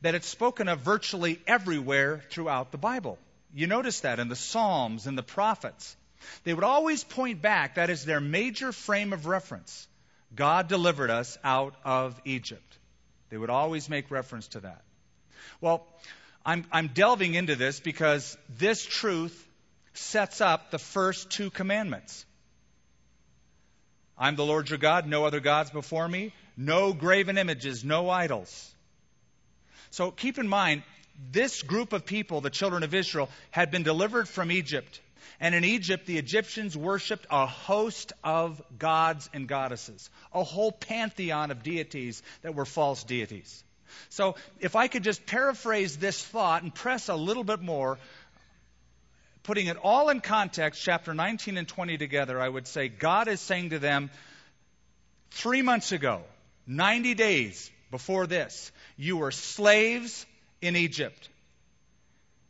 that 0.01 0.13
it's 0.13 0.27
spoken 0.27 0.67
of 0.67 0.81
virtually 0.81 1.39
everywhere 1.47 2.21
throughout 2.29 2.71
the 2.71 2.77
Bible. 2.77 3.17
You 3.55 3.65
notice 3.65 4.01
that 4.01 4.19
in 4.19 4.27
the 4.27 4.35
Psalms 4.35 5.07
and 5.07 5.17
the 5.17 5.23
prophets. 5.23 5.97
They 6.43 6.53
would 6.53 6.63
always 6.63 7.03
point 7.03 7.41
back, 7.41 7.73
that 7.75 7.89
is 7.89 8.05
their 8.05 8.21
major 8.21 8.71
frame 8.71 9.13
of 9.13 9.25
reference. 9.25 9.87
God 10.35 10.67
delivered 10.67 11.09
us 11.09 11.37
out 11.43 11.75
of 11.83 12.19
Egypt. 12.25 12.77
They 13.29 13.37
would 13.37 13.49
always 13.49 13.89
make 13.89 14.11
reference 14.11 14.47
to 14.49 14.61
that. 14.61 14.81
Well, 15.59 15.85
I'm, 16.45 16.65
I'm 16.71 16.87
delving 16.87 17.35
into 17.35 17.55
this 17.55 17.79
because 17.79 18.37
this 18.57 18.85
truth 18.85 19.47
sets 19.93 20.41
up 20.41 20.71
the 20.71 20.79
first 20.79 21.29
two 21.29 21.49
commandments. 21.49 22.25
I'm 24.17 24.35
the 24.35 24.45
Lord 24.45 24.69
your 24.69 24.77
God, 24.77 25.07
no 25.07 25.25
other 25.25 25.39
gods 25.39 25.71
before 25.71 26.07
me, 26.07 26.33
no 26.55 26.93
graven 26.93 27.37
images, 27.37 27.83
no 27.83 28.09
idols. 28.09 28.71
So 29.89 30.11
keep 30.11 30.37
in 30.37 30.47
mind, 30.47 30.83
this 31.31 31.61
group 31.61 31.93
of 31.93 32.05
people, 32.05 32.41
the 32.41 32.49
children 32.49 32.83
of 32.83 32.93
Israel, 32.93 33.29
had 33.51 33.71
been 33.71 33.83
delivered 33.83 34.27
from 34.27 34.51
Egypt. 34.51 34.99
And 35.39 35.55
in 35.55 35.63
Egypt, 35.63 36.05
the 36.05 36.17
Egyptians 36.17 36.77
worshiped 36.77 37.25
a 37.29 37.45
host 37.45 38.13
of 38.23 38.61
gods 38.77 39.29
and 39.33 39.47
goddesses, 39.47 40.09
a 40.33 40.43
whole 40.43 40.71
pantheon 40.71 41.51
of 41.51 41.63
deities 41.63 42.21
that 42.41 42.55
were 42.55 42.65
false 42.65 43.03
deities. 43.03 43.63
So, 44.09 44.35
if 44.59 44.75
I 44.75 44.87
could 44.87 45.03
just 45.03 45.25
paraphrase 45.25 45.97
this 45.97 46.23
thought 46.23 46.63
and 46.63 46.73
press 46.73 47.09
a 47.09 47.15
little 47.15 47.43
bit 47.43 47.61
more, 47.61 47.99
putting 49.43 49.67
it 49.67 49.77
all 49.77 50.09
in 50.09 50.21
context, 50.21 50.81
chapter 50.81 51.13
19 51.13 51.57
and 51.57 51.67
20 51.67 51.97
together, 51.97 52.39
I 52.39 52.47
would 52.47 52.67
say 52.67 52.87
God 52.87 53.27
is 53.27 53.41
saying 53.41 53.71
to 53.71 53.79
them, 53.79 54.09
three 55.31 55.61
months 55.61 55.91
ago, 55.91 56.21
90 56.67 57.15
days 57.15 57.71
before 57.89 58.27
this, 58.27 58.71
you 58.97 59.17
were 59.17 59.31
slaves 59.31 60.25
in 60.61 60.75
Egypt. 60.75 61.29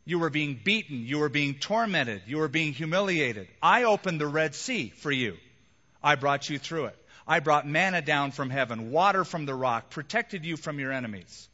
You 0.04 0.18
were 0.18 0.30
being 0.30 0.60
beaten. 0.62 1.06
You 1.06 1.18
were 1.18 1.28
being 1.28 1.54
tormented. 1.54 2.22
You 2.26 2.38
were 2.38 2.48
being 2.48 2.72
humiliated. 2.72 3.48
I 3.62 3.84
opened 3.84 4.20
the 4.20 4.26
Red 4.26 4.54
Sea 4.54 4.92
for 4.96 5.12
you. 5.12 5.36
I 6.02 6.16
brought 6.16 6.50
you 6.50 6.58
through 6.58 6.86
it. 6.86 6.98
I 7.26 7.38
brought 7.40 7.68
manna 7.68 8.02
down 8.02 8.32
from 8.32 8.50
heaven, 8.50 8.90
water 8.90 9.24
from 9.24 9.46
the 9.46 9.54
rock, 9.54 9.90
protected 9.90 10.44
you 10.44 10.56
from 10.56 10.80
your 10.80 10.92
enemies. 10.92 11.48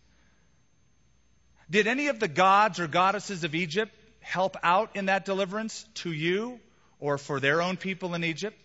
Did 1.71 1.87
any 1.87 2.09
of 2.09 2.19
the 2.19 2.29
gods 2.29 2.81
or 2.81 2.89
goddesses 2.89 3.45
of 3.45 3.55
Egypt 3.55 3.93
help 4.21 4.57
out 4.63 4.97
in 4.97 5.07
that 5.07 5.27
deliverance 5.27 5.85
to 5.97 6.11
you 6.11 6.59
or 6.99 7.19
for 7.19 7.41
their 7.41 7.61
own 7.61 7.77
people 7.77 8.15
in 8.15 8.25
Egypt? 8.25 8.59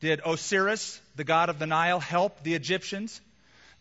Did 0.00 0.20
Osiris, 0.26 1.00
the 1.14 1.22
god 1.22 1.48
of 1.48 1.60
the 1.60 1.66
Nile, 1.66 2.00
help 2.00 2.42
the 2.42 2.54
Egyptians? 2.54 3.20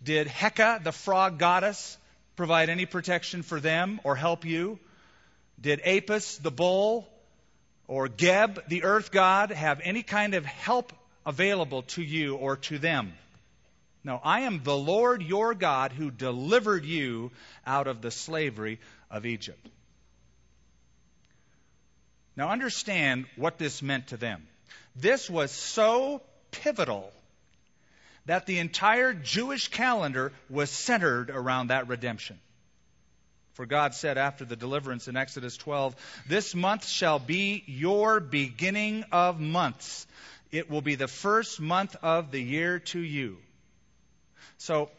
Did 0.04 0.28
Heka, 0.28 0.84
the 0.84 0.91
frog 0.91 1.39
goddess, 1.39 1.98
provide 2.36 2.69
any 2.69 2.86
protection 2.86 3.41
for 3.41 3.60
them 3.60 4.00
or 4.04 4.15
help 4.15 4.46
you? 4.46 4.80
Did 5.60 5.82
Apis, 5.86 6.38
the 6.38 6.52
bull, 6.52 7.08
or 7.88 8.08
Geb, 8.08 8.68
the 8.68 8.84
earth 8.84 9.12
god, 9.12 9.52
have 9.52 9.82
any 9.84 10.04
kind 10.04 10.34
of 10.34 10.46
help 10.46 10.94
available 11.26 11.84
to 11.84 12.02
you 12.02 12.36
or 12.36 12.58
to 12.58 12.78
them? 12.78 13.13
No, 14.04 14.20
I 14.24 14.42
am 14.42 14.63
the 14.63 14.78
Lord 14.78 15.22
your 15.22 15.54
God 15.54 15.94
who 15.94 16.12
delivered 16.12 16.84
you 16.84 17.32
out 17.66 17.88
of 17.88 18.02
the 18.02 18.12
slavery 18.12 18.80
of 19.10 19.26
Egypt. 19.26 19.70
Now 22.36 22.50
understand 22.50 23.26
what 23.36 23.58
this 23.58 23.82
meant 23.82 24.08
to 24.08 24.18
them. 24.18 24.46
This 24.96 25.30
was 25.30 25.52
so 25.52 26.22
pivotal 26.52 27.12
that 28.26 28.46
the 28.46 28.60
entire 28.60 29.13
Jewish 29.13 29.70
calendar 29.70 30.34
was 30.50 30.70
centered 30.70 31.30
around 31.30 31.68
that 31.68 31.88
redemption. 31.88 32.39
For 33.54 33.66
God 33.68 33.94
said 33.94 34.18
after 34.18 34.46
the 34.46 34.56
deliverance 34.56 35.08
in 35.08 35.16
Exodus 35.16 35.58
12, 35.58 35.96
This 36.28 36.56
month 36.56 36.88
shall 36.88 37.20
be 37.20 37.63
your 37.68 38.20
beginning 38.20 39.04
of 39.12 39.39
months. 39.39 40.08
It 40.52 40.70
will 40.70 40.82
be 40.82 40.96
the 40.96 41.08
first 41.08 41.60
month 41.60 41.96
of 42.02 42.32
the 42.32 42.42
year 42.42 42.80
to 42.80 43.00
you. 43.00 43.38
So, 44.58 44.89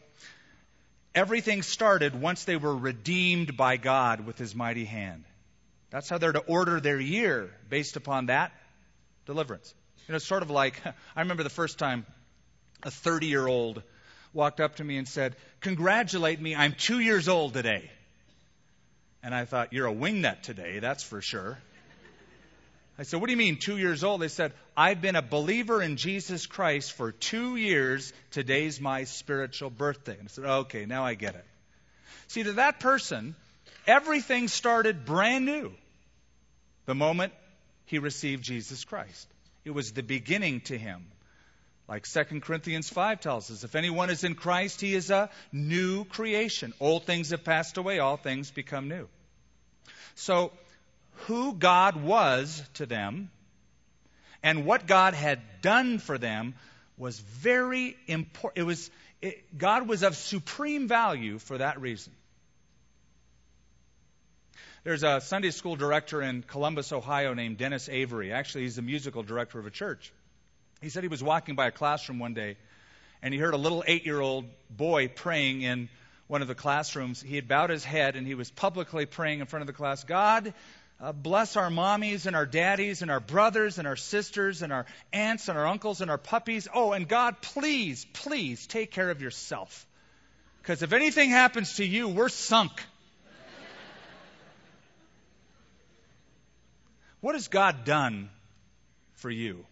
everything 1.13 1.63
started 1.63 2.19
once 2.19 2.45
they 2.45 2.55
were 2.55 2.75
redeemed 2.75 3.57
by 3.57 3.77
God 3.77 4.25
with 4.25 4.37
his 4.37 4.55
mighty 4.55 4.85
hand. 4.85 5.25
That's 5.89 6.09
how 6.09 6.17
they're 6.17 6.31
to 6.31 6.39
order 6.39 6.79
their 6.79 6.99
year 6.99 7.53
based 7.69 7.95
upon 7.95 8.27
that 8.27 8.51
deliverance. 9.25 9.73
You 10.07 10.13
know, 10.13 10.17
it's 10.17 10.25
sort 10.25 10.43
of 10.43 10.49
like 10.49 10.81
I 11.15 11.21
remember 11.21 11.43
the 11.43 11.49
first 11.49 11.77
time 11.77 12.05
a 12.83 12.91
30 12.91 13.27
year 13.27 13.47
old 13.47 13.83
walked 14.33 14.59
up 14.59 14.75
to 14.75 14.83
me 14.83 14.97
and 14.97 15.07
said, 15.07 15.35
Congratulate 15.61 16.39
me, 16.39 16.55
I'm 16.55 16.73
two 16.73 16.99
years 16.99 17.27
old 17.27 17.53
today. 17.53 17.89
And 19.25 19.33
I 19.33 19.45
thought, 19.45 19.73
You're 19.73 19.87
a 19.87 19.93
wingnut 19.93 20.43
today, 20.43 20.77
that's 20.77 21.03
for 21.03 21.19
sure. 21.19 21.57
I 22.99 23.03
said, 23.03 23.19
What 23.19 23.25
do 23.25 23.31
you 23.31 23.37
mean, 23.37 23.57
two 23.57 23.75
years 23.75 24.03
old? 24.03 24.21
They 24.21 24.27
said, 24.27 24.53
I've 24.77 25.01
been 25.01 25.15
a 25.15 25.23
believer 25.23 25.81
in 25.81 25.97
Jesus 25.97 26.45
Christ 26.45 26.93
for 26.93 27.11
two 27.11 27.55
years. 27.55 28.13
Today's 28.29 28.79
my 28.79 29.05
spiritual 29.05 29.71
birthday. 29.71 30.13
And 30.13 30.25
I 30.25 30.27
said, 30.27 30.45
Okay, 30.45 30.85
now 30.85 31.03
I 31.03 31.15
get 31.15 31.33
it. 31.33 31.45
See, 32.27 32.43
to 32.43 32.53
that 32.53 32.79
person, 32.79 33.35
everything 33.87 34.47
started 34.47 35.05
brand 35.05 35.47
new 35.47 35.71
the 36.85 36.95
moment 36.95 37.33
he 37.87 37.97
received 37.97 38.43
Jesus 38.43 38.83
Christ. 38.83 39.27
It 39.65 39.71
was 39.71 39.91
the 39.91 40.03
beginning 40.03 40.61
to 40.61 40.77
him. 40.77 41.03
Like 41.87 42.07
2 42.07 42.41
Corinthians 42.41 42.89
5 42.89 43.21
tells 43.21 43.49
us, 43.49 43.63
if 43.63 43.75
anyone 43.75 44.11
is 44.11 44.23
in 44.23 44.35
Christ, 44.35 44.81
he 44.81 44.93
is 44.93 45.09
a 45.09 45.31
new 45.51 46.05
creation. 46.05 46.73
Old 46.79 47.05
things 47.05 47.31
have 47.31 47.43
passed 47.43 47.77
away, 47.77 47.97
all 47.97 48.17
things 48.17 48.51
become 48.51 48.87
new. 48.87 49.07
So, 50.15 50.51
who 51.27 51.53
God 51.53 51.95
was 51.95 52.61
to 52.75 52.85
them 52.85 53.29
and 54.43 54.65
what 54.65 54.85
God 54.85 55.13
had 55.13 55.39
done 55.61 55.99
for 55.99 56.17
them 56.17 56.55
was 56.97 57.19
very 57.19 57.97
important. 58.07 58.57
It 58.57 58.63
was 58.63 58.91
it, 59.21 59.57
God 59.57 59.87
was 59.87 60.03
of 60.03 60.15
supreme 60.15 60.87
value 60.87 61.39
for 61.39 61.57
that 61.57 61.81
reason. 61.81 62.13
There's 64.83 65.03
a 65.03 65.19
Sunday 65.19 65.49
school 65.49 65.75
director 65.75 66.21
in 66.21 66.43
Columbus, 66.43 66.91
Ohio 66.91 67.33
named 67.33 67.57
Dennis 67.57 67.89
Avery. 67.89 68.31
Actually, 68.31 68.65
he's 68.65 68.75
the 68.75 68.83
musical 68.83 69.23
director 69.23 69.57
of 69.57 69.65
a 69.65 69.71
church. 69.71 70.13
He 70.81 70.89
said 70.89 71.01
he 71.03 71.09
was 71.09 71.23
walking 71.23 71.55
by 71.55 71.67
a 71.67 71.71
classroom 71.71 72.19
one 72.19 72.35
day 72.35 72.57
and 73.23 73.33
he 73.33 73.39
heard 73.39 73.55
a 73.55 73.57
little 73.57 73.83
eight 73.87 74.05
year 74.05 74.21
old 74.21 74.45
boy 74.69 75.07
praying 75.07 75.63
in 75.63 75.89
one 76.27 76.41
of 76.41 76.47
the 76.47 76.55
classrooms. 76.55 77.21
He 77.21 77.35
had 77.35 77.47
bowed 77.47 77.69
his 77.69 77.83
head 77.83 78.15
and 78.15 78.25
he 78.25 78.35
was 78.35 78.49
publicly 78.49 79.05
praying 79.05 79.39
in 79.39 79.45
front 79.45 79.61
of 79.61 79.67
the 79.67 79.73
class 79.73 80.03
God, 80.03 80.53
uh, 80.99 81.11
bless 81.11 81.57
our 81.57 81.69
mommies 81.69 82.25
and 82.25 82.35
our 82.35 82.45
daddies 82.45 83.01
and 83.01 83.11
our 83.11 83.19
brothers 83.19 83.77
and 83.77 83.87
our 83.87 83.97
sisters 83.97 84.61
and 84.61 84.71
our 84.71 84.85
aunts 85.11 85.49
and 85.49 85.57
our 85.57 85.67
uncles 85.67 86.01
and 86.01 86.09
our 86.09 86.17
puppies. 86.17 86.67
Oh, 86.73 86.93
and 86.93 87.07
God, 87.07 87.41
please, 87.41 88.05
please 88.13 88.65
take 88.65 88.91
care 88.91 89.09
of 89.09 89.21
yourself. 89.21 89.85
Because 90.61 90.81
if 90.81 90.93
anything 90.93 91.29
happens 91.29 91.75
to 91.75 91.85
you, 91.85 92.07
we're 92.07 92.29
sunk. 92.29 92.71
what 97.19 97.35
has 97.35 97.49
God 97.49 97.83
done 97.83 98.29
for 99.15 99.29
you? 99.29 99.65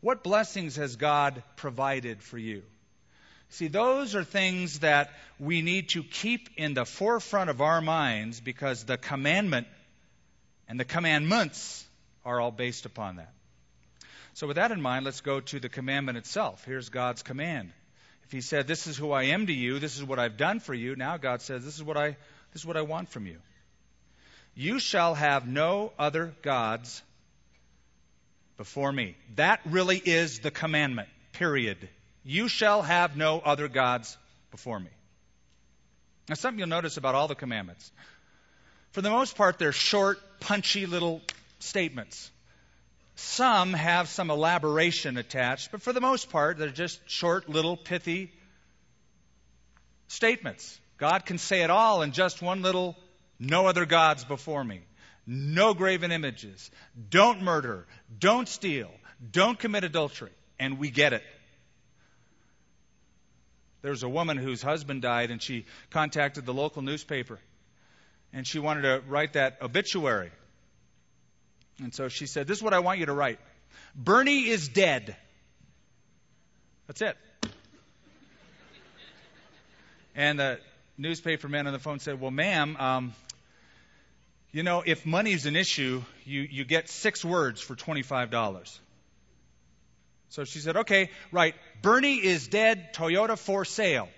What 0.00 0.24
blessings 0.24 0.76
has 0.76 0.96
God 0.96 1.42
provided 1.56 2.22
for 2.22 2.38
you? 2.38 2.62
See, 3.50 3.66
those 3.66 4.14
are 4.14 4.22
things 4.22 4.78
that 4.78 5.10
we 5.40 5.60
need 5.60 5.90
to 5.90 6.04
keep 6.04 6.48
in 6.56 6.74
the 6.74 6.84
forefront 6.84 7.50
of 7.50 7.60
our 7.60 7.80
minds 7.80 8.40
because 8.40 8.84
the 8.84 8.96
commandment 8.96 9.66
and 10.68 10.78
the 10.78 10.84
commandments 10.84 11.84
are 12.24 12.40
all 12.40 12.52
based 12.52 12.86
upon 12.86 13.16
that. 13.16 13.32
So, 14.34 14.46
with 14.46 14.56
that 14.56 14.70
in 14.70 14.80
mind, 14.80 15.04
let's 15.04 15.20
go 15.20 15.40
to 15.40 15.58
the 15.58 15.68
commandment 15.68 16.16
itself. 16.16 16.64
Here's 16.64 16.90
God's 16.90 17.24
command. 17.24 17.72
If 18.24 18.30
He 18.30 18.40
said, 18.40 18.68
"This 18.68 18.86
is 18.86 18.96
who 18.96 19.10
I 19.10 19.24
am 19.24 19.48
to 19.48 19.52
you. 19.52 19.80
This 19.80 19.96
is 19.96 20.04
what 20.04 20.20
I've 20.20 20.36
done 20.36 20.60
for 20.60 20.72
you," 20.72 20.94
now 20.94 21.16
God 21.16 21.42
says, 21.42 21.64
"This 21.64 21.74
is 21.74 21.82
what 21.82 21.96
I 21.96 22.16
this 22.52 22.62
is 22.62 22.66
what 22.66 22.76
I 22.76 22.82
want 22.82 23.10
from 23.10 23.26
you. 23.26 23.40
You 24.54 24.78
shall 24.78 25.16
have 25.16 25.48
no 25.48 25.92
other 25.98 26.32
gods 26.42 27.02
before 28.56 28.92
me." 28.92 29.16
That 29.34 29.60
really 29.64 29.98
is 29.98 30.38
the 30.38 30.52
commandment. 30.52 31.08
Period. 31.32 31.88
You 32.24 32.48
shall 32.48 32.82
have 32.82 33.16
no 33.16 33.40
other 33.40 33.68
gods 33.68 34.16
before 34.50 34.78
me. 34.78 34.90
Now, 36.28 36.34
something 36.34 36.58
you'll 36.58 36.68
notice 36.68 36.96
about 36.96 37.14
all 37.14 37.28
the 37.28 37.34
commandments. 37.34 37.90
For 38.92 39.02
the 39.02 39.10
most 39.10 39.36
part, 39.36 39.58
they're 39.58 39.72
short, 39.72 40.18
punchy 40.40 40.86
little 40.86 41.22
statements. 41.58 42.30
Some 43.16 43.72
have 43.74 44.08
some 44.08 44.30
elaboration 44.30 45.16
attached, 45.16 45.70
but 45.70 45.82
for 45.82 45.92
the 45.92 46.00
most 46.00 46.30
part, 46.30 46.56
they're 46.58 46.68
just 46.70 47.00
short, 47.08 47.48
little, 47.48 47.76
pithy 47.76 48.32
statements. 50.08 50.78
God 50.98 51.24
can 51.26 51.38
say 51.38 51.62
it 51.62 51.70
all 51.70 52.02
in 52.02 52.12
just 52.12 52.42
one 52.42 52.62
little, 52.62 52.96
no 53.38 53.66
other 53.66 53.86
gods 53.86 54.24
before 54.24 54.62
me. 54.62 54.80
No 55.26 55.74
graven 55.74 56.12
images. 56.12 56.70
Don't 57.10 57.42
murder. 57.42 57.86
Don't 58.18 58.48
steal. 58.48 58.90
Don't 59.30 59.58
commit 59.58 59.84
adultery. 59.84 60.32
And 60.58 60.78
we 60.78 60.90
get 60.90 61.12
it. 61.12 61.22
There 63.82 63.90
was 63.90 64.02
a 64.02 64.08
woman 64.08 64.36
whose 64.36 64.62
husband 64.62 65.02
died, 65.02 65.30
and 65.30 65.42
she 65.42 65.64
contacted 65.90 66.46
the 66.46 66.54
local 66.54 66.82
newspaper. 66.82 67.38
And 68.32 68.46
she 68.46 68.58
wanted 68.58 68.82
to 68.82 69.02
write 69.08 69.32
that 69.32 69.58
obituary. 69.62 70.30
And 71.82 71.94
so 71.94 72.08
she 72.08 72.26
said, 72.26 72.46
This 72.46 72.58
is 72.58 72.62
what 72.62 72.74
I 72.74 72.80
want 72.80 72.98
you 72.98 73.06
to 73.06 73.12
write 73.12 73.38
Bernie 73.94 74.48
is 74.48 74.68
dead. 74.68 75.16
That's 76.86 77.02
it. 77.02 77.16
And 80.14 80.38
the 80.38 80.58
newspaper 80.98 81.48
man 81.48 81.66
on 81.66 81.72
the 81.72 81.78
phone 81.78 81.98
said, 81.98 82.20
Well, 82.20 82.30
ma'am, 82.30 82.76
um, 82.78 83.14
you 84.52 84.62
know, 84.62 84.82
if 84.84 85.06
money's 85.06 85.46
an 85.46 85.56
issue, 85.56 86.02
you, 86.24 86.42
you 86.42 86.64
get 86.64 86.88
six 86.88 87.24
words 87.24 87.60
for 87.60 87.76
$25. 87.76 88.78
So 90.30 90.44
she 90.44 90.60
said, 90.60 90.76
okay, 90.76 91.10
right. 91.32 91.54
Bernie 91.82 92.16
is 92.16 92.46
dead, 92.46 92.94
Toyota 92.94 93.36
for 93.36 93.64
sale. 93.64 94.08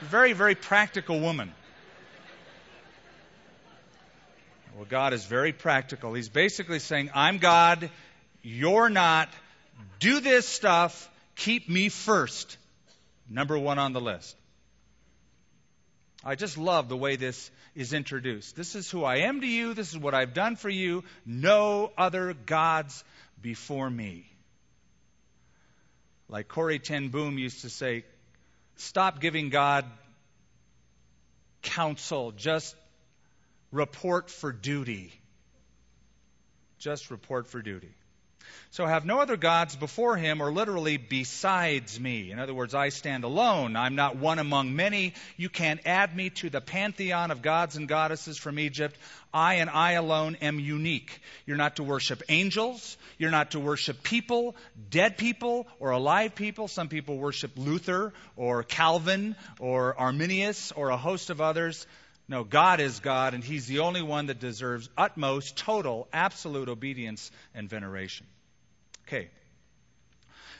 very, 0.00 0.32
very 0.32 0.54
practical 0.54 1.20
woman. 1.20 1.52
Well, 4.74 4.86
God 4.88 5.12
is 5.12 5.26
very 5.26 5.52
practical. 5.52 6.14
He's 6.14 6.30
basically 6.30 6.78
saying, 6.78 7.10
I'm 7.14 7.36
God, 7.36 7.90
you're 8.42 8.88
not. 8.88 9.28
Do 9.98 10.20
this 10.20 10.48
stuff, 10.48 11.10
keep 11.36 11.68
me 11.68 11.90
first. 11.90 12.56
Number 13.28 13.58
one 13.58 13.78
on 13.78 13.92
the 13.92 14.00
list. 14.00 14.34
I 16.24 16.36
just 16.36 16.56
love 16.56 16.88
the 16.88 16.96
way 16.96 17.16
this 17.16 17.50
is 17.74 17.92
introduced. 17.92 18.56
This 18.56 18.74
is 18.74 18.90
who 18.90 19.04
I 19.04 19.18
am 19.18 19.42
to 19.42 19.46
you. 19.46 19.74
This 19.74 19.90
is 19.90 19.98
what 19.98 20.14
I've 20.14 20.32
done 20.32 20.56
for 20.56 20.70
you. 20.70 21.04
No 21.26 21.92
other 21.98 22.34
gods 22.34 23.04
before 23.42 23.88
me. 23.88 24.26
Like 26.28 26.48
Corrie 26.48 26.78
Ten 26.78 27.08
Boom 27.08 27.38
used 27.38 27.62
to 27.62 27.70
say, 27.70 28.04
stop 28.76 29.20
giving 29.20 29.48
God 29.50 29.84
counsel, 31.62 32.32
just 32.32 32.74
report 33.72 34.30
for 34.30 34.52
duty. 34.52 35.12
Just 36.78 37.10
report 37.10 37.46
for 37.46 37.60
duty. 37.60 37.92
So 38.70 38.86
have 38.86 39.04
no 39.04 39.20
other 39.20 39.36
gods 39.36 39.74
before 39.74 40.16
him, 40.16 40.40
or 40.40 40.52
literally 40.52 40.96
besides 40.96 41.98
me. 41.98 42.30
In 42.30 42.38
other 42.38 42.54
words, 42.54 42.74
I 42.74 42.90
stand 42.90 43.24
alone. 43.24 43.76
I'm 43.76 43.96
not 43.96 44.16
one 44.16 44.38
among 44.38 44.76
many. 44.76 45.14
You 45.36 45.48
can't 45.48 45.80
add 45.84 46.14
me 46.14 46.30
to 46.30 46.50
the 46.50 46.60
pantheon 46.60 47.30
of 47.30 47.42
gods 47.42 47.76
and 47.76 47.88
goddesses 47.88 48.38
from 48.38 48.58
Egypt. 48.58 48.96
I 49.32 49.54
and 49.54 49.70
I 49.70 49.92
alone 49.92 50.36
am 50.40 50.58
unique. 50.58 51.20
You're 51.46 51.56
not 51.56 51.76
to 51.76 51.82
worship 51.82 52.22
angels. 52.28 52.96
You're 53.18 53.30
not 53.30 53.52
to 53.52 53.60
worship 53.60 54.02
people, 54.02 54.56
dead 54.90 55.18
people, 55.18 55.66
or 55.78 55.90
alive 55.90 56.34
people. 56.34 56.68
Some 56.68 56.88
people 56.88 57.18
worship 57.18 57.52
Luther, 57.56 58.12
or 58.36 58.62
Calvin, 58.62 59.36
or 59.58 59.98
Arminius, 59.98 60.72
or 60.72 60.90
a 60.90 60.96
host 60.96 61.30
of 61.30 61.40
others. 61.40 61.86
No, 62.30 62.44
God 62.44 62.78
is 62.78 63.00
God, 63.00 63.34
and 63.34 63.42
He's 63.42 63.66
the 63.66 63.80
only 63.80 64.02
one 64.02 64.26
that 64.26 64.38
deserves 64.38 64.88
utmost, 64.96 65.56
total, 65.56 66.06
absolute 66.12 66.68
obedience 66.68 67.32
and 67.56 67.68
veneration. 67.68 68.24
Okay. 69.12 69.28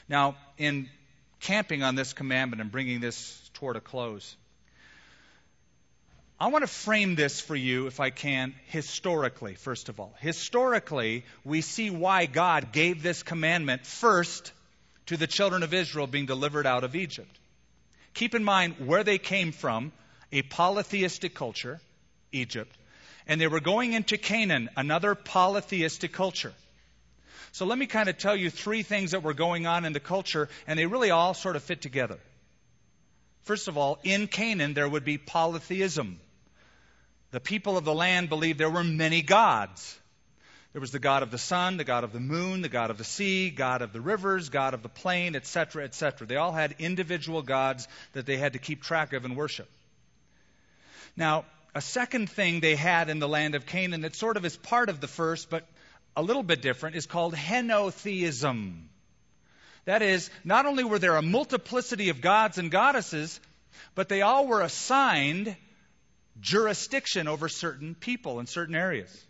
Now, 0.09 0.35
in 0.57 0.89
camping 1.39 1.83
on 1.83 1.95
this 1.95 2.11
commandment 2.11 2.61
and 2.61 2.69
bringing 2.69 2.99
this 2.99 3.49
toward 3.53 3.77
a 3.77 3.79
close, 3.79 4.35
I 6.37 6.47
want 6.47 6.63
to 6.63 6.67
frame 6.67 7.15
this 7.15 7.39
for 7.39 7.55
you, 7.55 7.87
if 7.87 8.01
I 8.01 8.09
can, 8.09 8.53
historically, 8.65 9.53
first 9.53 9.87
of 9.87 10.01
all. 10.01 10.13
Historically, 10.19 11.23
we 11.45 11.61
see 11.61 11.91
why 11.91 12.25
God 12.25 12.73
gave 12.73 13.01
this 13.01 13.23
commandment 13.23 13.85
first 13.85 14.51
to 15.05 15.15
the 15.15 15.27
children 15.27 15.63
of 15.63 15.73
Israel 15.73 16.05
being 16.05 16.25
delivered 16.25 16.67
out 16.67 16.83
of 16.83 16.93
Egypt. 16.93 17.39
Keep 18.15 18.35
in 18.35 18.43
mind 18.43 18.85
where 18.85 19.05
they 19.05 19.17
came 19.17 19.53
from 19.53 19.93
a 20.33 20.41
polytheistic 20.41 21.33
culture, 21.33 21.79
Egypt, 22.33 22.75
and 23.27 23.39
they 23.39 23.47
were 23.47 23.61
going 23.61 23.93
into 23.93 24.17
Canaan, 24.17 24.69
another 24.75 25.15
polytheistic 25.15 26.11
culture. 26.11 26.51
So 27.53 27.65
let 27.65 27.77
me 27.77 27.85
kind 27.85 28.07
of 28.07 28.17
tell 28.17 28.35
you 28.35 28.49
three 28.49 28.83
things 28.83 29.11
that 29.11 29.23
were 29.23 29.33
going 29.33 29.67
on 29.67 29.85
in 29.85 29.93
the 29.93 29.99
culture, 29.99 30.47
and 30.67 30.79
they 30.79 30.85
really 30.85 31.11
all 31.11 31.33
sort 31.33 31.55
of 31.55 31.63
fit 31.63 31.81
together. 31.81 32.17
First 33.43 33.67
of 33.67 33.77
all, 33.77 33.99
in 34.03 34.27
Canaan, 34.27 34.73
there 34.73 34.87
would 34.87 35.03
be 35.03 35.17
polytheism. 35.17 36.19
The 37.31 37.39
people 37.39 37.77
of 37.77 37.85
the 37.85 37.93
land 37.93 38.29
believed 38.29 38.59
there 38.59 38.69
were 38.69 38.83
many 38.83 39.21
gods. 39.21 39.97
There 40.73 40.79
was 40.79 40.91
the 40.91 40.99
God 40.99 41.23
of 41.23 41.31
the 41.31 41.37
sun, 41.37 41.75
the 41.75 41.83
God 41.83 42.05
of 42.05 42.13
the 42.13 42.19
moon, 42.21 42.61
the 42.61 42.69
God 42.69 42.91
of 42.91 42.97
the 42.97 43.03
sea, 43.03 43.49
God 43.49 43.81
of 43.81 43.91
the 43.91 43.99
rivers, 43.99 44.49
God 44.49 44.73
of 44.73 44.83
the 44.83 44.89
plain, 44.89 45.35
etc., 45.35 45.83
etc. 45.83 46.27
They 46.27 46.37
all 46.37 46.53
had 46.53 46.75
individual 46.79 47.41
gods 47.41 47.89
that 48.13 48.25
they 48.25 48.37
had 48.37 48.53
to 48.53 48.59
keep 48.59 48.81
track 48.81 49.11
of 49.11 49.25
and 49.25 49.35
worship. 49.35 49.69
Now, 51.17 51.43
a 51.75 51.81
second 51.81 52.29
thing 52.29 52.61
they 52.61 52.75
had 52.75 53.09
in 53.09 53.19
the 53.19 53.27
land 53.27 53.55
of 53.55 53.65
Canaan 53.65 54.01
that 54.01 54.15
sort 54.15 54.37
of 54.37 54.45
is 54.45 54.55
part 54.55 54.87
of 54.87 55.01
the 55.01 55.07
first, 55.07 55.49
but 55.49 55.65
a 56.15 56.21
little 56.21 56.43
bit 56.43 56.61
different 56.61 56.95
is 56.95 57.05
called 57.05 57.33
henotheism. 57.33 58.83
That 59.85 60.01
is, 60.01 60.29
not 60.43 60.65
only 60.65 60.83
were 60.83 60.99
there 60.99 61.17
a 61.17 61.21
multiplicity 61.21 62.09
of 62.09 62.21
gods 62.21 62.57
and 62.57 62.69
goddesses, 62.69 63.39
but 63.95 64.09
they 64.09 64.21
all 64.21 64.45
were 64.45 64.61
assigned 64.61 65.55
jurisdiction 66.39 67.27
over 67.27 67.49
certain 67.49 67.95
people 67.95 68.39
in 68.39 68.47
certain 68.47 68.75
areas. 68.75 69.25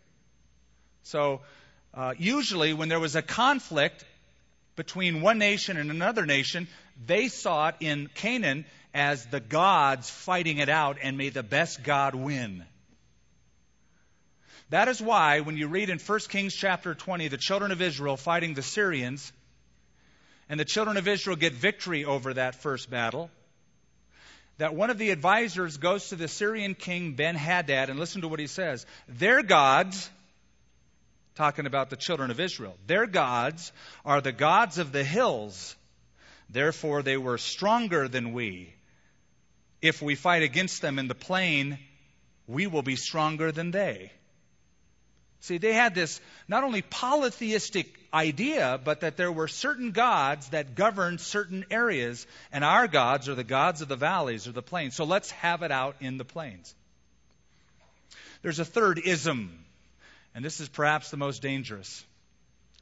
So, 1.04 1.42
uh, 1.94 2.14
usually 2.18 2.74
when 2.74 2.90
there 2.90 3.00
was 3.00 3.16
a 3.16 3.22
conflict 3.22 4.06
between 4.76 5.22
one 5.22 5.38
nation 5.38 5.78
and 5.78 5.92
another 5.92 6.26
nation, 6.26 6.68
they 7.06 7.28
saw 7.28 7.70
it 7.70 7.76
in 7.80 8.08
Canaan 8.16 8.66
as 8.94 9.26
the 9.26 9.40
gods 9.40 10.10
fighting 10.10 10.58
it 10.58 10.70
out 10.70 10.98
and 11.02 11.18
may 11.18 11.30
the 11.30 11.44
best 11.44 11.84
God 11.84 12.16
win. 12.16 12.66
That 14.72 14.88
is 14.88 15.02
why 15.02 15.42
when 15.42 15.58
you 15.58 15.68
read 15.68 15.90
in 15.90 16.00
1 16.00 16.20
Kings 16.30 16.56
chapter 16.56 16.96
20 16.96 17.28
the 17.28 17.38
children 17.38 17.74
of 17.74 17.82
Israel 17.82 18.16
fighting 18.16 18.54
the 18.54 18.62
Syrians, 18.62 19.34
and 20.48 20.58
the 20.58 20.66
children 20.66 20.96
of 20.96 21.10
Israel 21.10 21.36
get 21.36 21.52
victory 21.52 22.06
over 22.06 22.34
that 22.34 22.56
first 22.56 22.90
battle, 22.90 23.30
that 24.60 24.74
one 24.74 24.90
of 24.90 24.98
the 24.98 25.10
advisors 25.10 25.76
goes 25.76 26.08
to 26.10 26.16
the 26.16 26.30
Syrian 26.30 26.74
king 26.74 27.16
Ben 27.16 27.36
Hadad 27.36 27.90
and 27.90 28.00
listen 28.00 28.22
to 28.22 28.30
what 28.30 28.40
he 28.40 28.48
says. 28.48 28.86
Their 29.10 29.44
gods, 29.44 30.10
talking 31.36 31.66
about 31.66 31.90
the 31.90 31.98
children 31.98 32.32
of 32.32 32.40
Israel, 32.40 32.78
their 32.88 33.08
gods 33.08 33.74
are 34.06 34.22
the 34.22 34.32
gods 34.32 34.78
of 34.78 34.94
the 34.94 35.04
hills. 35.04 35.76
Therefore, 36.50 37.02
they 37.02 37.18
were 37.18 37.38
stronger 37.38 38.08
than 38.08 38.32
we. 38.32 38.74
If 39.82 40.02
we 40.02 40.16
fight 40.16 40.44
against 40.44 40.82
them 40.82 40.98
in 40.98 41.10
the 41.10 41.16
plain, 41.16 41.78
we 42.48 42.68
will 42.68 42.84
be 42.84 42.96
stronger 42.96 43.52
than 43.52 43.72
they. 43.72 44.14
See, 45.42 45.58
they 45.58 45.74
had 45.74 45.96
this 45.96 46.22
not 46.48 46.64
only 46.64 46.84
polytheistic 46.84 48.00
idea, 48.14 48.80
but 48.84 49.02
that 49.02 49.18
there 49.18 49.32
were 49.32 49.48
certain 49.48 49.92
gods 49.92 50.50
that 50.50 50.76
governed 50.76 51.20
certain 51.20 51.66
areas, 51.72 52.28
and 52.52 52.64
our 52.64 52.88
gods 52.88 53.28
are 53.28 53.34
the 53.34 53.44
gods 53.44 53.82
of 53.82 53.88
the 53.88 53.96
valleys 53.96 54.48
or 54.48 54.52
the 54.52 54.62
plains. 54.62 54.96
So 54.96 55.04
let's 55.04 55.32
have 55.32 55.64
it 55.64 55.72
out 55.72 55.96
in 56.00 56.18
the 56.20 56.26
plains. 56.26 56.76
There's 58.44 58.60
a 58.60 58.66
third 58.66 59.00
ism, 59.04 59.66
and 60.36 60.46
this 60.46 60.60
is 60.60 60.70
perhaps 60.70 61.10
the 61.10 61.18
most 61.18 61.42
dangerous. 61.42 62.06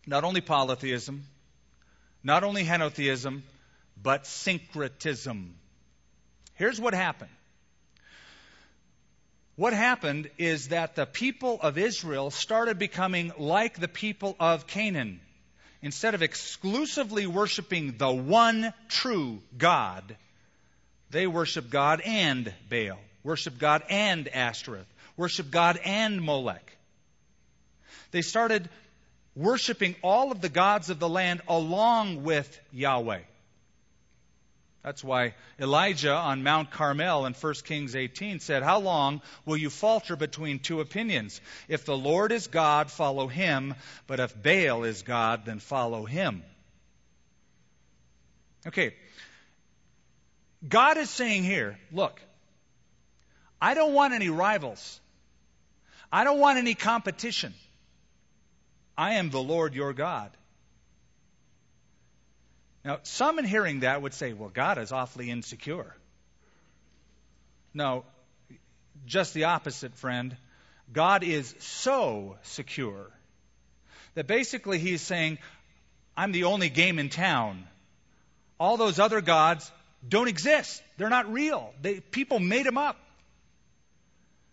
Not 0.05 0.25
only 0.25 0.41
polytheism, 0.41 1.23
not 2.23 2.43
only 2.43 2.65
henotheism, 2.65 3.41
but 4.01 4.27
syncretism. 4.27 5.55
Here's 6.55 6.79
what 6.79 6.93
happened. 6.93 7.31
What 9.59 9.73
happened 9.73 10.29
is 10.37 10.69
that 10.69 10.95
the 10.95 11.05
people 11.05 11.59
of 11.61 11.77
Israel 11.77 12.31
started 12.31 12.79
becoming 12.79 13.33
like 13.37 13.77
the 13.77 13.89
people 13.89 14.37
of 14.39 14.67
Canaan. 14.67 15.19
Instead 15.81 16.13
of 16.13 16.21
exclusively 16.21 17.27
worshiping 17.27 17.97
the 17.97 18.09
one 18.09 18.73
true 18.87 19.41
God, 19.57 20.15
they 21.09 21.27
worship 21.27 21.69
God 21.69 21.99
and 21.99 22.53
Baal, 22.69 22.99
worship 23.21 23.59
God 23.59 23.83
and 23.89 24.29
Ashtoreth, 24.29 24.87
worship 25.17 25.51
God 25.51 25.77
and 25.83 26.21
Molech. 26.21 26.77
They 28.11 28.21
started 28.21 28.69
worshiping 29.35 29.97
all 30.01 30.31
of 30.31 30.39
the 30.39 30.47
gods 30.47 30.89
of 30.89 30.99
the 30.99 31.09
land 31.09 31.41
along 31.49 32.23
with 32.23 32.47
Yahweh. 32.71 33.23
That's 34.83 35.03
why 35.03 35.33
Elijah 35.59 36.15
on 36.15 36.41
Mount 36.41 36.71
Carmel 36.71 37.25
in 37.25 37.33
1 37.33 37.53
Kings 37.65 37.95
18 37.95 38.39
said, 38.39 38.63
How 38.63 38.79
long 38.79 39.21
will 39.45 39.57
you 39.57 39.69
falter 39.69 40.15
between 40.15 40.59
two 40.59 40.79
opinions? 40.79 41.41
If 41.67 41.83
the 41.83 41.97
Lord 41.97 42.31
is 42.31 42.47
God, 42.47 42.89
follow 42.89 43.27
him, 43.27 43.75
but 44.07 44.21
if 44.21 44.41
Baal 44.41 44.85
is 44.85 45.01
God, 45.01 45.45
then 45.45 45.59
follow 45.59 46.05
him. 46.05 46.43
Okay, 48.67 48.93
God 50.67 50.97
is 50.97 51.09
saying 51.09 51.43
here, 51.43 51.77
look, 51.91 52.21
I 53.61 53.73
don't 53.73 53.93
want 53.93 54.13
any 54.13 54.29
rivals. 54.29 54.99
I 56.11 56.23
don't 56.23 56.39
want 56.39 56.57
any 56.57 56.73
competition. 56.73 57.53
I 58.97 59.15
am 59.15 59.29
the 59.29 59.41
Lord 59.41 59.75
your 59.75 59.93
God. 59.93 60.31
Now, 62.83 62.99
some 63.03 63.39
in 63.39 63.45
hearing 63.45 63.81
that 63.81 64.01
would 64.01 64.13
say, 64.13 64.33
well, 64.33 64.49
God 64.49 64.77
is 64.77 64.91
awfully 64.91 65.29
insecure. 65.29 65.95
No, 67.73 68.05
just 69.05 69.33
the 69.33 69.45
opposite, 69.45 69.95
friend. 69.95 70.35
God 70.91 71.23
is 71.23 71.53
so 71.59 72.37
secure 72.43 73.11
that 74.15 74.27
basically 74.27 74.79
he's 74.79 75.01
saying, 75.01 75.37
I'm 76.17 76.31
the 76.31 76.45
only 76.45 76.69
game 76.69 76.99
in 76.99 77.09
town. 77.09 77.67
All 78.59 78.77
those 78.77 78.99
other 78.99 79.21
gods 79.21 79.71
don't 80.07 80.27
exist. 80.27 80.81
They're 80.97 81.09
not 81.09 81.31
real. 81.31 81.73
They, 81.81 81.99
people 81.99 82.39
made 82.39 82.65
them 82.65 82.77
up. 82.77 82.97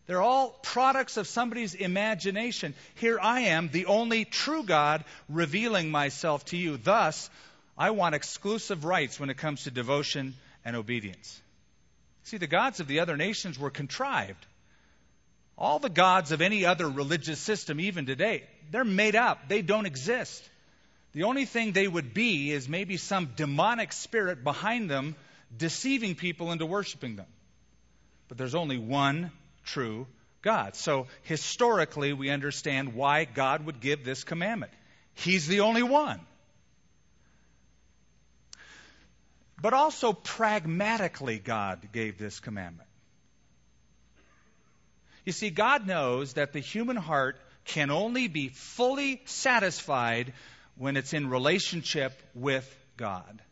They're 0.06 0.22
all 0.22 0.50
products 0.62 1.16
of 1.16 1.26
somebody's 1.26 1.74
imagination. 1.74 2.74
Here 2.94 3.18
I 3.20 3.40
am, 3.40 3.68
the 3.68 3.86
only 3.86 4.24
true 4.24 4.62
God, 4.62 5.04
revealing 5.28 5.90
myself 5.90 6.44
to 6.46 6.56
you. 6.56 6.76
Thus, 6.76 7.28
I 7.78 7.90
want 7.90 8.14
exclusive 8.14 8.84
rights 8.84 9.20
when 9.20 9.30
it 9.30 9.36
comes 9.36 9.64
to 9.64 9.70
devotion 9.70 10.34
and 10.64 10.76
obedience. 10.76 11.40
See, 12.24 12.38
the 12.38 12.46
gods 12.46 12.80
of 12.80 12.88
the 12.88 13.00
other 13.00 13.16
nations 13.16 13.58
were 13.58 13.70
contrived. 13.70 14.46
All 15.58 15.78
the 15.78 15.88
gods 15.88 16.32
of 16.32 16.40
any 16.40 16.64
other 16.64 16.88
religious 16.88 17.38
system, 17.38 17.80
even 17.80 18.06
today, 18.06 18.44
they're 18.70 18.84
made 18.84 19.16
up. 19.16 19.48
They 19.48 19.62
don't 19.62 19.86
exist. 19.86 20.42
The 21.12 21.24
only 21.24 21.44
thing 21.44 21.72
they 21.72 21.88
would 21.88 22.12
be 22.12 22.52
is 22.52 22.68
maybe 22.68 22.96
some 22.96 23.30
demonic 23.36 23.92
spirit 23.92 24.44
behind 24.44 24.90
them 24.90 25.14
deceiving 25.56 26.14
people 26.14 26.52
into 26.52 26.66
worshiping 26.66 27.16
them. 27.16 27.26
But 28.28 28.38
there's 28.38 28.54
only 28.54 28.76
one 28.76 29.30
true 29.64 30.06
God. 30.42 30.76
So 30.76 31.06
historically, 31.22 32.12
we 32.12 32.30
understand 32.30 32.94
why 32.94 33.24
God 33.24 33.64
would 33.66 33.80
give 33.80 34.04
this 34.04 34.24
commandment. 34.24 34.72
He's 35.14 35.46
the 35.46 35.60
only 35.60 35.82
one. 35.82 36.20
But 39.61 39.73
also 39.73 40.12
pragmatically, 40.12 41.38
God 41.38 41.88
gave 41.92 42.19
this 42.19 42.40
commandment. 42.40 42.88
You 45.25 45.33
see, 45.33 45.51
God 45.51 45.87
knows 45.87 46.35
that 46.35 46.53
the 46.53 46.61
human 46.61 46.97
heart 46.97 47.37
can 47.64 47.90
only 47.90 48.29
be 48.29 48.49
fully 48.49 49.23
satisfied 49.25 50.33
when 50.77 50.97
it's 50.97 51.12
in 51.12 51.29
relationship 51.29 52.12
with 52.35 52.66
God. 52.97 53.42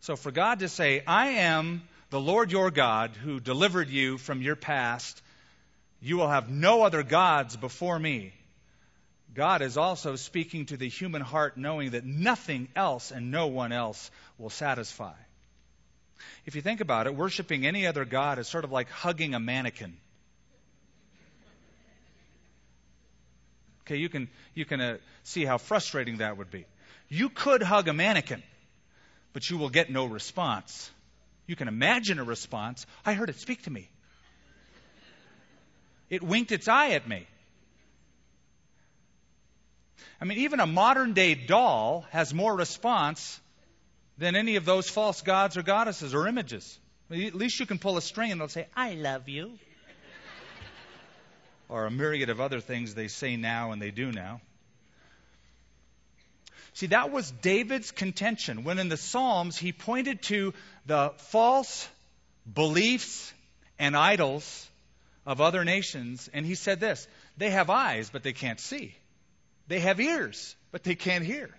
So 0.00 0.16
for 0.16 0.30
God 0.30 0.60
to 0.60 0.68
say, 0.68 1.02
I 1.06 1.28
am 1.40 1.82
the 2.10 2.20
Lord 2.20 2.50
your 2.50 2.70
God 2.70 3.10
who 3.10 3.40
delivered 3.40 3.90
you 3.90 4.18
from 4.18 4.42
your 4.42 4.56
past, 4.56 5.20
you 6.00 6.16
will 6.16 6.28
have 6.28 6.50
no 6.50 6.82
other 6.82 7.02
gods 7.02 7.56
before 7.56 7.98
me. 7.98 8.32
God 9.34 9.62
is 9.62 9.76
also 9.76 10.16
speaking 10.16 10.66
to 10.66 10.76
the 10.76 10.88
human 10.88 11.22
heart, 11.22 11.56
knowing 11.56 11.90
that 11.90 12.04
nothing 12.04 12.68
else 12.74 13.10
and 13.10 13.30
no 13.30 13.48
one 13.48 13.72
else 13.72 14.10
will 14.38 14.50
satisfy. 14.50 15.14
If 16.46 16.56
you 16.56 16.62
think 16.62 16.80
about 16.80 17.06
it, 17.06 17.14
worshiping 17.14 17.66
any 17.66 17.86
other 17.86 18.04
God 18.04 18.38
is 18.38 18.48
sort 18.48 18.64
of 18.64 18.72
like 18.72 18.88
hugging 18.90 19.34
a 19.34 19.40
mannequin. 19.40 19.96
Okay, 23.82 23.96
you 23.96 24.08
can, 24.08 24.28
you 24.54 24.64
can 24.64 24.80
uh, 24.80 24.96
see 25.22 25.44
how 25.44 25.58
frustrating 25.58 26.18
that 26.18 26.36
would 26.36 26.50
be. 26.50 26.66
You 27.08 27.30
could 27.30 27.62
hug 27.62 27.88
a 27.88 27.94
mannequin, 27.94 28.42
but 29.32 29.48
you 29.48 29.56
will 29.56 29.70
get 29.70 29.90
no 29.90 30.04
response. 30.04 30.90
You 31.46 31.56
can 31.56 31.68
imagine 31.68 32.18
a 32.18 32.24
response. 32.24 32.84
I 33.06 33.14
heard 33.14 33.30
it 33.30 33.36
speak 33.36 33.62
to 33.62 33.70
me. 33.70 33.88
It 36.10 36.22
winked 36.22 36.52
its 36.52 36.68
eye 36.68 36.90
at 36.90 37.08
me. 37.08 37.26
I 40.20 40.24
mean, 40.24 40.38
even 40.38 40.60
a 40.60 40.66
modern 40.66 41.12
day 41.12 41.34
doll 41.34 42.06
has 42.10 42.34
more 42.34 42.54
response 42.54 43.40
than 44.18 44.34
any 44.36 44.56
of 44.56 44.64
those 44.64 44.88
false 44.88 45.22
gods 45.22 45.56
or 45.56 45.62
goddesses 45.62 46.14
or 46.14 46.26
images. 46.26 46.78
At 47.10 47.34
least 47.34 47.60
you 47.60 47.66
can 47.66 47.78
pull 47.78 47.96
a 47.96 48.02
string 48.02 48.32
and 48.32 48.40
they'll 48.40 48.48
say, 48.48 48.66
I 48.76 48.94
love 48.94 49.28
you. 49.28 49.58
or 51.68 51.86
a 51.86 51.90
myriad 51.90 52.28
of 52.28 52.40
other 52.40 52.60
things 52.60 52.94
they 52.94 53.08
say 53.08 53.36
now 53.36 53.72
and 53.72 53.80
they 53.80 53.90
do 53.90 54.12
now. 54.12 54.40
See, 56.74 56.86
that 56.86 57.10
was 57.10 57.30
David's 57.30 57.90
contention 57.90 58.62
when 58.62 58.78
in 58.78 58.88
the 58.88 58.96
Psalms 58.96 59.56
he 59.56 59.72
pointed 59.72 60.22
to 60.22 60.54
the 60.86 61.12
false 61.16 61.88
beliefs 62.52 63.32
and 63.78 63.96
idols 63.96 64.68
of 65.26 65.40
other 65.40 65.64
nations, 65.64 66.30
and 66.32 66.46
he 66.46 66.54
said 66.54 66.80
this 66.80 67.06
They 67.36 67.50
have 67.50 67.68
eyes, 67.68 68.10
but 68.10 68.22
they 68.22 68.32
can't 68.32 68.60
see. 68.60 68.94
They 69.68 69.80
have 69.80 70.00
ears, 70.00 70.56
but 70.72 70.82
they 70.82 70.94
can't 70.94 71.24
hear. 71.24 71.50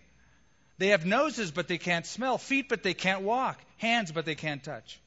They 0.80 0.90
have 0.90 1.06
noses, 1.06 1.52
but 1.52 1.68
they 1.68 1.78
can't 1.78 2.06
smell. 2.06 2.38
Feet, 2.38 2.70
but 2.70 2.84
they 2.84 2.94
can't 2.94 3.22
walk. 3.22 3.60
Hands, 3.78 4.12
but 4.12 4.26
they 4.26 4.36
can't 4.36 4.64
touch. 4.64 5.00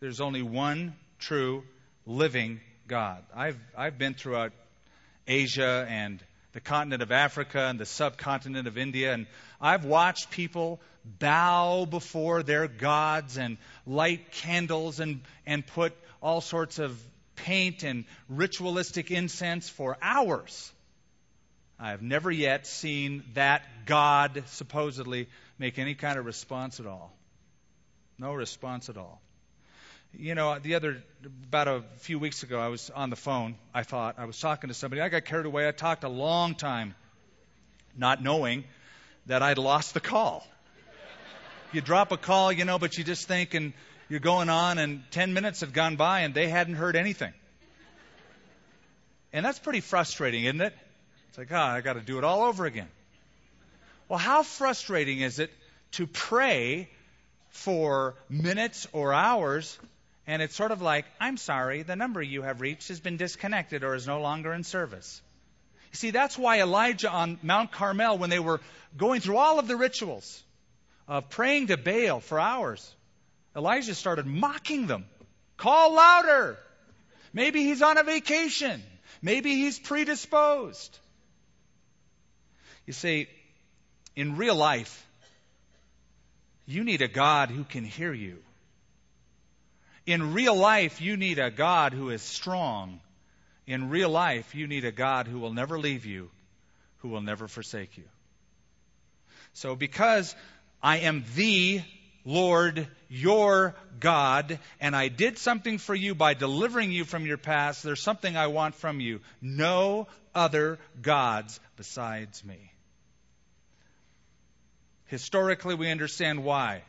There's 0.00 0.20
only 0.20 0.42
one 0.42 0.94
true 1.18 1.64
living 2.06 2.60
God. 2.88 3.22
I've, 3.34 3.58
I've 3.76 3.98
been 3.98 4.14
throughout 4.14 4.52
Asia 5.26 5.86
and 5.88 6.22
the 6.52 6.60
continent 6.60 7.02
of 7.02 7.12
Africa 7.12 7.66
and 7.68 7.78
the 7.78 7.86
subcontinent 7.86 8.66
of 8.66 8.76
India, 8.76 9.12
and 9.12 9.26
I've 9.60 9.84
watched 9.84 10.30
people 10.30 10.80
bow 11.04 11.86
before 11.86 12.42
their 12.42 12.66
gods 12.66 13.36
and 13.36 13.56
light 13.86 14.32
candles 14.32 15.00
and, 15.00 15.20
and 15.46 15.66
put 15.66 15.92
all 16.20 16.40
sorts 16.40 16.78
of 16.78 17.00
paint 17.44 17.82
and 17.82 18.04
ritualistic 18.28 19.10
incense 19.10 19.68
for 19.68 19.96
hours. 20.00 20.72
I 21.78 21.90
have 21.90 22.02
never 22.02 22.30
yet 22.30 22.66
seen 22.66 23.24
that 23.34 23.62
God 23.86 24.42
supposedly 24.46 25.28
make 25.58 25.78
any 25.78 25.94
kind 25.94 26.18
of 26.18 26.26
response 26.26 26.80
at 26.80 26.86
all. 26.86 27.12
No 28.18 28.34
response 28.34 28.88
at 28.88 28.98
all. 28.98 29.20
You 30.12 30.34
know, 30.34 30.58
the 30.58 30.74
other, 30.74 31.02
about 31.48 31.68
a 31.68 31.84
few 31.98 32.18
weeks 32.18 32.42
ago, 32.42 32.58
I 32.58 32.68
was 32.68 32.90
on 32.90 33.10
the 33.10 33.16
phone, 33.16 33.54
I 33.72 33.84
thought. 33.84 34.16
I 34.18 34.24
was 34.24 34.38
talking 34.38 34.68
to 34.68 34.74
somebody. 34.74 35.00
I 35.00 35.08
got 35.08 35.24
carried 35.24 35.46
away. 35.46 35.68
I 35.68 35.70
talked 35.70 36.04
a 36.04 36.08
long 36.08 36.54
time, 36.54 36.94
not 37.96 38.22
knowing 38.22 38.64
that 39.26 39.42
I'd 39.42 39.58
lost 39.58 39.94
the 39.94 40.00
call. 40.00 40.46
You 41.72 41.80
drop 41.80 42.10
a 42.10 42.16
call, 42.16 42.50
you 42.50 42.64
know, 42.64 42.78
but 42.80 42.98
you 42.98 43.04
just 43.04 43.28
think, 43.28 43.54
and 43.54 43.72
you're 44.10 44.20
going 44.20 44.50
on, 44.50 44.78
and 44.78 45.02
10 45.12 45.32
minutes 45.32 45.60
have 45.60 45.72
gone 45.72 45.96
by, 45.96 46.20
and 46.20 46.34
they 46.34 46.48
hadn't 46.48 46.74
heard 46.74 46.96
anything. 46.96 47.32
And 49.32 49.46
that's 49.46 49.58
pretty 49.58 49.80
frustrating, 49.80 50.44
isn't 50.44 50.60
it? 50.60 50.74
It's 51.30 51.38
like, 51.38 51.48
ah, 51.52 51.72
oh, 51.72 51.76
I 51.76 51.80
got 51.80 51.94
to 51.94 52.00
do 52.00 52.18
it 52.18 52.24
all 52.24 52.42
over 52.42 52.66
again. 52.66 52.88
Well, 54.08 54.18
how 54.18 54.42
frustrating 54.42 55.20
is 55.20 55.38
it 55.38 55.50
to 55.92 56.06
pray 56.06 56.90
for 57.50 58.16
minutes 58.28 58.86
or 58.92 59.14
hours 59.14 59.78
and 60.26 60.42
it's 60.42 60.54
sort 60.54 60.70
of 60.70 60.80
like, 60.80 61.06
I'm 61.20 61.36
sorry, 61.36 61.82
the 61.82 61.96
number 61.96 62.22
you 62.22 62.42
have 62.42 62.60
reached 62.60 62.86
has 62.86 63.00
been 63.00 63.16
disconnected 63.16 63.82
or 63.82 63.96
is 63.96 64.06
no 64.06 64.20
longer 64.20 64.52
in 64.52 64.62
service. 64.62 65.20
You 65.92 65.96
see, 65.96 66.10
that's 66.12 66.38
why 66.38 66.60
Elijah 66.60 67.10
on 67.10 67.38
Mount 67.42 67.72
Carmel, 67.72 68.16
when 68.16 68.30
they 68.30 68.38
were 68.38 68.60
going 68.96 69.20
through 69.20 69.38
all 69.38 69.58
of 69.58 69.66
the 69.66 69.74
rituals 69.74 70.40
of 71.08 71.30
praying 71.30 71.66
to 71.68 71.76
Baal 71.76 72.20
for 72.20 72.38
hours, 72.38 72.94
Elijah 73.56 73.94
started 73.94 74.26
mocking 74.26 74.86
them. 74.86 75.04
Call 75.56 75.94
louder. 75.94 76.58
Maybe 77.32 77.62
he's 77.62 77.82
on 77.82 77.98
a 77.98 78.04
vacation. 78.04 78.82
Maybe 79.22 79.54
he's 79.54 79.78
predisposed. 79.78 80.98
You 82.86 82.92
see, 82.92 83.28
In 84.16 84.36
real 84.36 84.56
life, 84.56 85.06
you 86.66 86.84
need 86.84 87.02
a 87.02 87.08
God 87.08 87.50
who 87.50 87.64
can 87.64 87.84
hear 87.84 88.12
you. 88.12 88.38
In 90.06 90.34
real 90.34 90.56
life, 90.56 91.00
you 91.00 91.16
need 91.16 91.38
a 91.38 91.50
God 91.50 91.92
who 91.92 92.10
is 92.10 92.22
strong. 92.22 93.00
In 93.66 93.90
real 93.90 94.10
life, 94.10 94.54
you 94.54 94.66
need 94.66 94.84
a 94.84 94.92
God 94.92 95.28
who 95.28 95.38
will 95.38 95.52
never 95.52 95.78
leave 95.78 96.06
you, 96.06 96.30
who 96.98 97.08
will 97.08 97.20
never 97.20 97.46
forsake 97.46 97.96
you. 97.96 98.04
So, 99.52 99.76
because 99.76 100.34
I 100.82 100.98
am 100.98 101.24
the 101.36 101.82
Lord, 102.24 102.88
your 103.10 103.74
God, 103.98 104.58
and 104.80 104.94
I 104.94 105.08
did 105.08 105.36
something 105.36 105.78
for 105.78 105.94
you 105.94 106.14
by 106.14 106.34
delivering 106.34 106.92
you 106.92 107.04
from 107.04 107.26
your 107.26 107.36
past, 107.36 107.82
there's 107.82 108.00
something 108.00 108.36
I 108.36 108.46
want 108.46 108.76
from 108.76 109.00
you. 109.00 109.20
No 109.42 110.06
other 110.32 110.78
gods 111.02 111.58
besides 111.76 112.44
me. 112.44 112.72
Historically, 115.06 115.74
we 115.74 115.90
understand 115.90 116.44
why. 116.44 116.82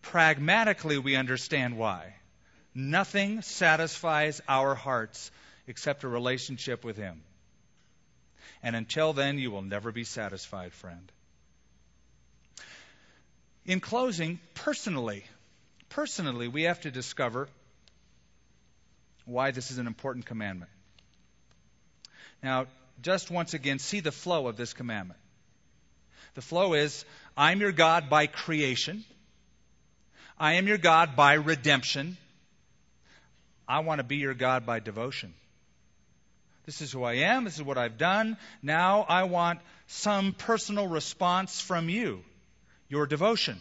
Pragmatically, 0.00 0.96
we 0.96 1.16
understand 1.16 1.76
why. 1.76 2.14
Nothing 2.74 3.42
satisfies 3.42 4.40
our 4.48 4.74
hearts 4.74 5.30
except 5.66 6.02
a 6.02 6.08
relationship 6.08 6.82
with 6.82 6.96
Him. 6.96 7.20
And 8.62 8.74
until 8.74 9.12
then, 9.12 9.38
you 9.38 9.50
will 9.50 9.62
never 9.62 9.92
be 9.92 10.04
satisfied, 10.04 10.72
friend. 10.72 11.12
In 13.66 13.80
closing, 13.80 14.40
personally, 14.54 15.24
personally, 15.92 16.48
we 16.48 16.62
have 16.62 16.80
to 16.80 16.90
discover 16.90 17.48
why 19.24 19.50
this 19.50 19.70
is 19.70 19.78
an 19.78 19.86
important 19.86 20.26
commandment. 20.26 20.70
Now, 22.42 22.66
just 23.02 23.30
once 23.30 23.54
again, 23.54 23.78
see 23.78 24.00
the 24.00 24.12
flow 24.12 24.48
of 24.48 24.56
this 24.56 24.72
commandment. 24.72 25.20
The 26.34 26.42
flow 26.42 26.74
is 26.74 27.04
I'm 27.36 27.60
your 27.60 27.72
God 27.72 28.08
by 28.08 28.26
creation, 28.26 29.04
I 30.38 30.54
am 30.54 30.66
your 30.66 30.78
God 30.78 31.14
by 31.14 31.34
redemption, 31.34 32.16
I 33.68 33.80
want 33.80 33.98
to 33.98 34.04
be 34.04 34.16
your 34.16 34.34
God 34.34 34.64
by 34.64 34.80
devotion. 34.80 35.34
This 36.64 36.80
is 36.80 36.90
who 36.90 37.02
I 37.02 37.14
am, 37.14 37.44
this 37.44 37.56
is 37.56 37.62
what 37.62 37.76
I've 37.76 37.98
done. 37.98 38.38
Now 38.62 39.04
I 39.08 39.24
want 39.24 39.60
some 39.88 40.32
personal 40.32 40.86
response 40.86 41.60
from 41.60 41.88
you, 41.88 42.22
your 42.88 43.06
devotion. 43.06 43.60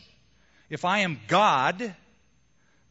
If 0.70 0.86
I 0.86 1.00
am 1.00 1.20
God, 1.28 1.94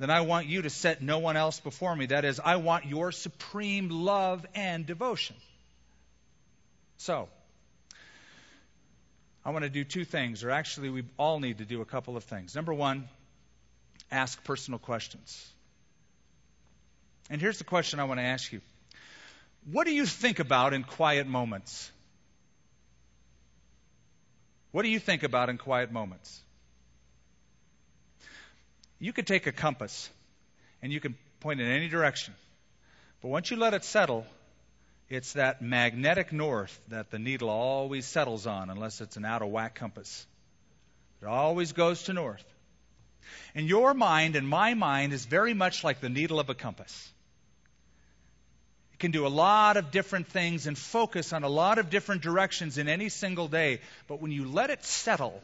then 0.00 0.08
I 0.08 0.22
want 0.22 0.46
you 0.46 0.62
to 0.62 0.70
set 0.70 1.02
no 1.02 1.18
one 1.18 1.36
else 1.36 1.60
before 1.60 1.94
me. 1.94 2.06
That 2.06 2.24
is, 2.24 2.40
I 2.42 2.56
want 2.56 2.86
your 2.86 3.12
supreme 3.12 3.90
love 3.90 4.46
and 4.54 4.86
devotion. 4.86 5.36
So, 6.96 7.28
I 9.44 9.50
want 9.50 9.64
to 9.64 9.68
do 9.68 9.84
two 9.84 10.06
things, 10.06 10.42
or 10.42 10.50
actually, 10.50 10.88
we 10.88 11.04
all 11.18 11.38
need 11.38 11.58
to 11.58 11.66
do 11.66 11.82
a 11.82 11.84
couple 11.84 12.16
of 12.16 12.24
things. 12.24 12.54
Number 12.54 12.72
one, 12.72 13.10
ask 14.10 14.42
personal 14.42 14.78
questions. 14.78 15.46
And 17.28 17.38
here's 17.38 17.58
the 17.58 17.64
question 17.64 18.00
I 18.00 18.04
want 18.04 18.20
to 18.20 18.24
ask 18.24 18.50
you 18.52 18.62
What 19.70 19.86
do 19.86 19.92
you 19.92 20.06
think 20.06 20.38
about 20.38 20.72
in 20.72 20.82
quiet 20.82 21.26
moments? 21.26 21.92
What 24.72 24.82
do 24.82 24.88
you 24.88 24.98
think 24.98 25.24
about 25.24 25.50
in 25.50 25.58
quiet 25.58 25.92
moments? 25.92 26.40
You 29.00 29.12
could 29.12 29.26
take 29.26 29.46
a 29.46 29.52
compass 29.52 30.08
and 30.82 30.92
you 30.92 31.00
can 31.00 31.16
point 31.40 31.60
in 31.60 31.66
any 31.66 31.88
direction. 31.88 32.34
But 33.22 33.28
once 33.28 33.50
you 33.50 33.56
let 33.56 33.74
it 33.74 33.84
settle, 33.84 34.26
it's 35.08 35.32
that 35.32 35.60
magnetic 35.60 36.32
north 36.32 36.78
that 36.88 37.10
the 37.10 37.18
needle 37.18 37.50
always 37.50 38.06
settles 38.06 38.46
on, 38.46 38.70
unless 38.70 39.00
it's 39.00 39.16
an 39.16 39.24
out 39.24 39.42
of 39.42 39.48
whack 39.48 39.74
compass. 39.74 40.26
It 41.20 41.26
always 41.26 41.72
goes 41.72 42.04
to 42.04 42.12
north. 42.12 42.44
And 43.54 43.68
your 43.68 43.94
mind 43.94 44.36
and 44.36 44.46
my 44.48 44.74
mind 44.74 45.12
is 45.12 45.24
very 45.24 45.54
much 45.54 45.82
like 45.82 46.00
the 46.00 46.08
needle 46.08 46.38
of 46.38 46.48
a 46.48 46.54
compass. 46.54 47.10
It 48.92 48.98
can 48.98 49.10
do 49.10 49.26
a 49.26 49.28
lot 49.28 49.76
of 49.76 49.90
different 49.90 50.28
things 50.28 50.66
and 50.66 50.76
focus 50.78 51.32
on 51.32 51.42
a 51.42 51.48
lot 51.48 51.78
of 51.78 51.90
different 51.90 52.22
directions 52.22 52.78
in 52.78 52.88
any 52.88 53.08
single 53.08 53.48
day. 53.48 53.80
But 54.08 54.20
when 54.20 54.30
you 54.30 54.46
let 54.46 54.70
it 54.70 54.84
settle, 54.84 55.40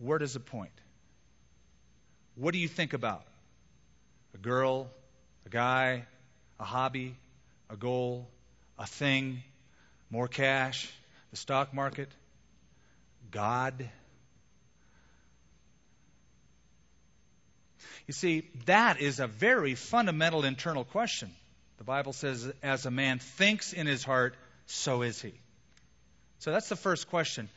where 0.00 0.18
does 0.18 0.36
it 0.36 0.44
point? 0.46 0.72
What 2.36 2.52
do 2.52 2.58
you 2.58 2.68
think 2.68 2.92
about? 2.92 3.24
A 4.34 4.38
girl, 4.38 4.88
a 5.46 5.48
guy, 5.48 6.06
a 6.58 6.64
hobby, 6.64 7.14
a 7.68 7.76
goal, 7.76 8.28
a 8.78 8.86
thing, 8.86 9.42
more 10.10 10.28
cash, 10.28 10.90
the 11.30 11.36
stock 11.36 11.74
market, 11.74 12.08
God. 13.30 13.88
You 18.06 18.14
see, 18.14 18.48
that 18.66 19.00
is 19.00 19.20
a 19.20 19.26
very 19.26 19.74
fundamental 19.74 20.44
internal 20.44 20.84
question. 20.84 21.30
The 21.78 21.84
Bible 21.84 22.12
says, 22.12 22.52
as 22.62 22.86
a 22.86 22.90
man 22.90 23.18
thinks 23.18 23.72
in 23.72 23.86
his 23.86 24.04
heart, 24.04 24.36
so 24.66 25.02
is 25.02 25.20
he. 25.20 25.32
So 26.38 26.50
that's 26.50 26.68
the 26.68 26.76
first 26.76 27.08
question. 27.08 27.48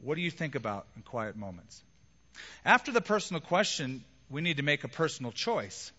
What 0.00 0.16
do 0.16 0.20
you 0.20 0.30
think 0.30 0.54
about 0.54 0.86
in 0.96 1.02
quiet 1.02 1.36
moments? 1.36 1.82
After 2.64 2.92
the 2.92 3.00
personal 3.00 3.40
question, 3.40 4.04
we 4.30 4.40
need 4.40 4.56
to 4.56 4.62
make 4.62 4.84
a 4.84 4.88
personal 4.88 5.32
choice. 5.32 5.92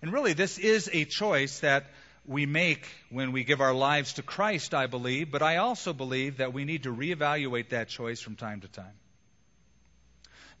And 0.00 0.12
really, 0.12 0.32
this 0.32 0.58
is 0.58 0.88
a 0.92 1.04
choice 1.04 1.60
that 1.60 1.86
we 2.26 2.46
make 2.46 2.86
when 3.10 3.32
we 3.32 3.42
give 3.42 3.60
our 3.60 3.74
lives 3.74 4.14
to 4.14 4.22
Christ, 4.22 4.74
I 4.74 4.86
believe, 4.86 5.30
but 5.30 5.42
I 5.42 5.56
also 5.56 5.92
believe 5.92 6.36
that 6.36 6.52
we 6.52 6.64
need 6.64 6.84
to 6.84 6.94
reevaluate 6.94 7.70
that 7.70 7.88
choice 7.88 8.20
from 8.20 8.36
time 8.36 8.60
to 8.60 8.68
time. 8.68 8.94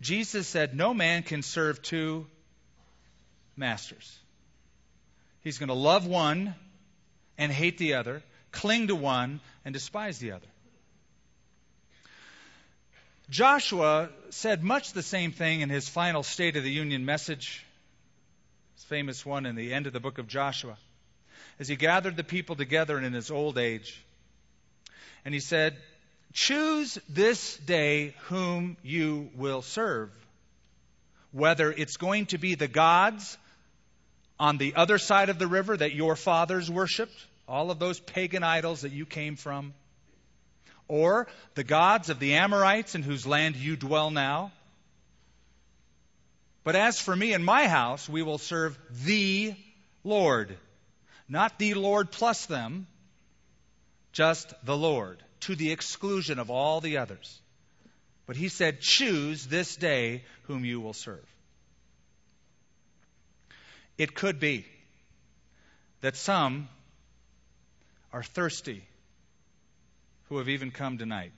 Jesus 0.00 0.46
said, 0.46 0.74
No 0.74 0.94
man 0.94 1.22
can 1.22 1.42
serve 1.42 1.82
two 1.82 2.26
masters. 3.56 4.18
He's 5.42 5.58
going 5.58 5.68
to 5.68 5.74
love 5.74 6.06
one 6.06 6.54
and 7.36 7.52
hate 7.52 7.78
the 7.78 7.94
other, 7.94 8.22
cling 8.50 8.88
to 8.88 8.94
one 8.94 9.40
and 9.64 9.72
despise 9.72 10.18
the 10.18 10.32
other. 10.32 10.46
Joshua 13.30 14.08
said 14.30 14.64
much 14.64 14.92
the 14.92 15.02
same 15.02 15.32
thing 15.32 15.60
in 15.60 15.68
his 15.68 15.88
final 15.88 16.22
State 16.22 16.56
of 16.56 16.64
the 16.64 16.70
Union 16.70 17.04
message 17.04 17.64
his 18.74 18.84
famous 18.84 19.26
one 19.26 19.44
in 19.44 19.54
the 19.54 19.74
end 19.74 19.86
of 19.86 19.92
the 19.92 20.00
book 20.00 20.18
of 20.18 20.28
Joshua, 20.28 20.78
as 21.58 21.68
he 21.68 21.76
gathered 21.76 22.16
the 22.16 22.24
people 22.24 22.56
together 22.56 22.98
in 22.98 23.12
his 23.12 23.30
old 23.30 23.58
age. 23.58 24.02
And 25.24 25.34
he 25.34 25.40
said, 25.40 25.76
Choose 26.32 26.98
this 27.08 27.56
day 27.58 28.14
whom 28.28 28.76
you 28.82 29.30
will 29.34 29.62
serve, 29.62 30.10
whether 31.32 31.70
it's 31.70 31.96
going 31.96 32.26
to 32.26 32.38
be 32.38 32.54
the 32.54 32.68
gods 32.68 33.36
on 34.40 34.56
the 34.56 34.74
other 34.74 34.98
side 34.98 35.28
of 35.28 35.38
the 35.38 35.46
river 35.46 35.76
that 35.76 35.94
your 35.94 36.16
fathers 36.16 36.70
worshiped, 36.70 37.26
all 37.46 37.70
of 37.70 37.78
those 37.78 37.98
pagan 37.98 38.42
idols 38.42 38.82
that 38.82 38.92
you 38.92 39.04
came 39.04 39.36
from, 39.36 39.74
or 40.88 41.28
the 41.54 41.64
gods 41.64 42.08
of 42.08 42.18
the 42.18 42.34
Amorites 42.34 42.94
in 42.94 43.02
whose 43.02 43.26
land 43.26 43.54
you 43.56 43.76
dwell 43.76 44.10
now, 44.10 44.50
but 46.64 46.76
as 46.76 47.00
for 47.00 47.16
me 47.16 47.32
and 47.32 47.42
my 47.42 47.66
house, 47.66 48.10
we 48.10 48.22
will 48.22 48.36
serve 48.36 48.78
the 49.04 49.54
Lord. 50.04 50.54
Not 51.26 51.58
the 51.58 51.72
Lord 51.72 52.10
plus 52.10 52.44
them, 52.44 52.86
just 54.12 54.52
the 54.64 54.76
Lord, 54.76 55.22
to 55.40 55.54
the 55.54 55.72
exclusion 55.72 56.38
of 56.38 56.50
all 56.50 56.82
the 56.82 56.98
others. 56.98 57.40
But 58.26 58.36
he 58.36 58.50
said, 58.50 58.82
Choose 58.82 59.46
this 59.46 59.76
day 59.76 60.24
whom 60.42 60.64
you 60.66 60.78
will 60.80 60.92
serve. 60.92 61.24
It 63.96 64.14
could 64.14 64.38
be 64.38 64.66
that 66.02 66.16
some 66.16 66.68
are 68.12 68.22
thirsty 68.22 68.82
who 70.28 70.38
have 70.38 70.48
even 70.48 70.70
come 70.70 70.98
tonight. 70.98 71.32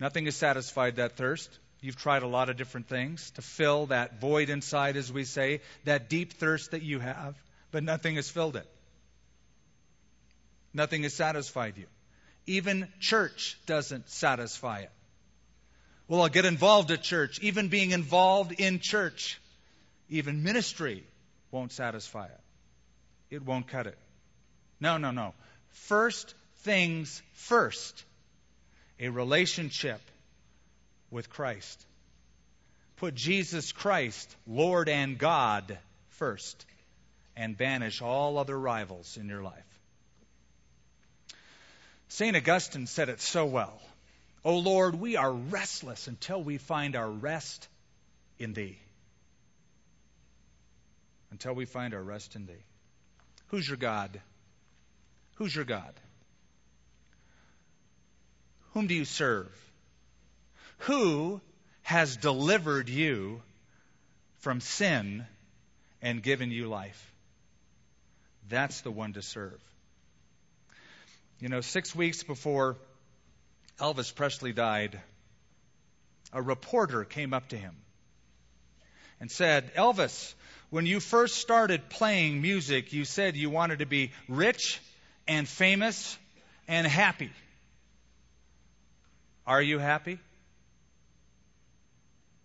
Nothing 0.00 0.24
has 0.26 0.36
satisfied 0.36 0.96
that 0.96 1.16
thirst. 1.16 1.50
You've 1.80 1.96
tried 1.96 2.22
a 2.22 2.26
lot 2.26 2.48
of 2.48 2.56
different 2.56 2.88
things 2.88 3.30
to 3.32 3.42
fill 3.42 3.86
that 3.86 4.20
void 4.20 4.48
inside, 4.48 4.96
as 4.96 5.12
we 5.12 5.24
say, 5.24 5.60
that 5.84 6.08
deep 6.08 6.32
thirst 6.34 6.70
that 6.70 6.82
you 6.82 6.98
have, 6.98 7.36
but 7.70 7.82
nothing 7.82 8.16
has 8.16 8.30
filled 8.30 8.56
it. 8.56 8.66
Nothing 10.72 11.02
has 11.02 11.14
satisfied 11.14 11.76
you. 11.76 11.86
Even 12.46 12.88
church 13.00 13.58
doesn't 13.66 14.08
satisfy 14.08 14.80
it. 14.80 14.90
Well, 16.08 16.22
I'll 16.22 16.28
get 16.28 16.44
involved 16.44 16.90
at 16.90 17.02
church. 17.02 17.38
Even 17.40 17.68
being 17.68 17.92
involved 17.92 18.52
in 18.52 18.80
church, 18.80 19.40
even 20.10 20.42
ministry 20.42 21.04
won't 21.50 21.72
satisfy 21.72 22.26
it. 22.26 22.40
It 23.30 23.44
won't 23.44 23.68
cut 23.68 23.86
it. 23.86 23.98
No, 24.80 24.98
no, 24.98 25.12
no. 25.12 25.34
First 25.70 26.34
things 26.64 27.22
first. 27.34 28.04
A 28.98 29.08
relationship 29.08 30.00
with 31.10 31.30
Christ. 31.30 31.86
Put 32.96 33.14
Jesus 33.14 33.72
Christ, 33.72 34.34
Lord 34.46 34.88
and 34.88 35.18
God, 35.18 35.78
first, 36.10 36.64
and 37.36 37.56
banish 37.56 38.02
all 38.02 38.38
other 38.38 38.58
rivals 38.58 39.16
in 39.16 39.28
your 39.28 39.42
life. 39.42 39.80
St. 42.08 42.36
Augustine 42.36 42.86
said 42.86 43.08
it 43.08 43.20
so 43.20 43.46
well. 43.46 43.80
O 44.44 44.58
Lord, 44.58 44.94
we 44.94 45.16
are 45.16 45.32
restless 45.32 46.06
until 46.06 46.42
we 46.42 46.58
find 46.58 46.96
our 46.96 47.10
rest 47.10 47.66
in 48.38 48.52
Thee. 48.52 48.78
Until 51.32 51.54
we 51.54 51.64
find 51.64 51.94
our 51.94 52.02
rest 52.02 52.36
in 52.36 52.46
Thee. 52.46 52.64
Who's 53.48 53.66
your 53.66 53.78
God? 53.78 54.20
Who's 55.36 55.54
your 55.54 55.64
God? 55.64 55.92
Whom 58.74 58.88
do 58.88 58.94
you 58.94 59.04
serve? 59.04 59.50
Who 60.78 61.40
has 61.82 62.16
delivered 62.16 62.88
you 62.88 63.40
from 64.40 64.60
sin 64.60 65.24
and 66.02 66.22
given 66.22 66.50
you 66.50 66.66
life? 66.66 67.12
That's 68.48 68.80
the 68.80 68.90
one 68.90 69.12
to 69.12 69.22
serve. 69.22 69.60
You 71.40 71.48
know, 71.48 71.60
six 71.60 71.94
weeks 71.94 72.24
before 72.24 72.76
Elvis 73.78 74.12
Presley 74.12 74.52
died, 74.52 75.00
a 76.32 76.42
reporter 76.42 77.04
came 77.04 77.32
up 77.32 77.48
to 77.50 77.56
him 77.56 77.76
and 79.20 79.30
said, 79.30 79.72
Elvis, 79.74 80.34
when 80.70 80.84
you 80.84 80.98
first 80.98 81.36
started 81.36 81.88
playing 81.90 82.42
music, 82.42 82.92
you 82.92 83.04
said 83.04 83.36
you 83.36 83.50
wanted 83.50 83.78
to 83.78 83.86
be 83.86 84.10
rich 84.28 84.80
and 85.28 85.46
famous 85.46 86.18
and 86.66 86.88
happy. 86.88 87.30
Are 89.46 89.62
you 89.62 89.78
happy? 89.78 90.18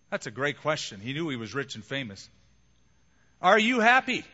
That's 0.10 0.28
a 0.28 0.32
great 0.32 0.62
question. 0.62 1.00
He 1.00 1.14
knew 1.14 1.30
he 1.30 1.38
was 1.38 1.54
rich 1.54 1.76
and 1.76 1.84
famous. 1.84 2.30
Are 3.42 3.60
you 3.60 3.80
happy? 3.80 4.26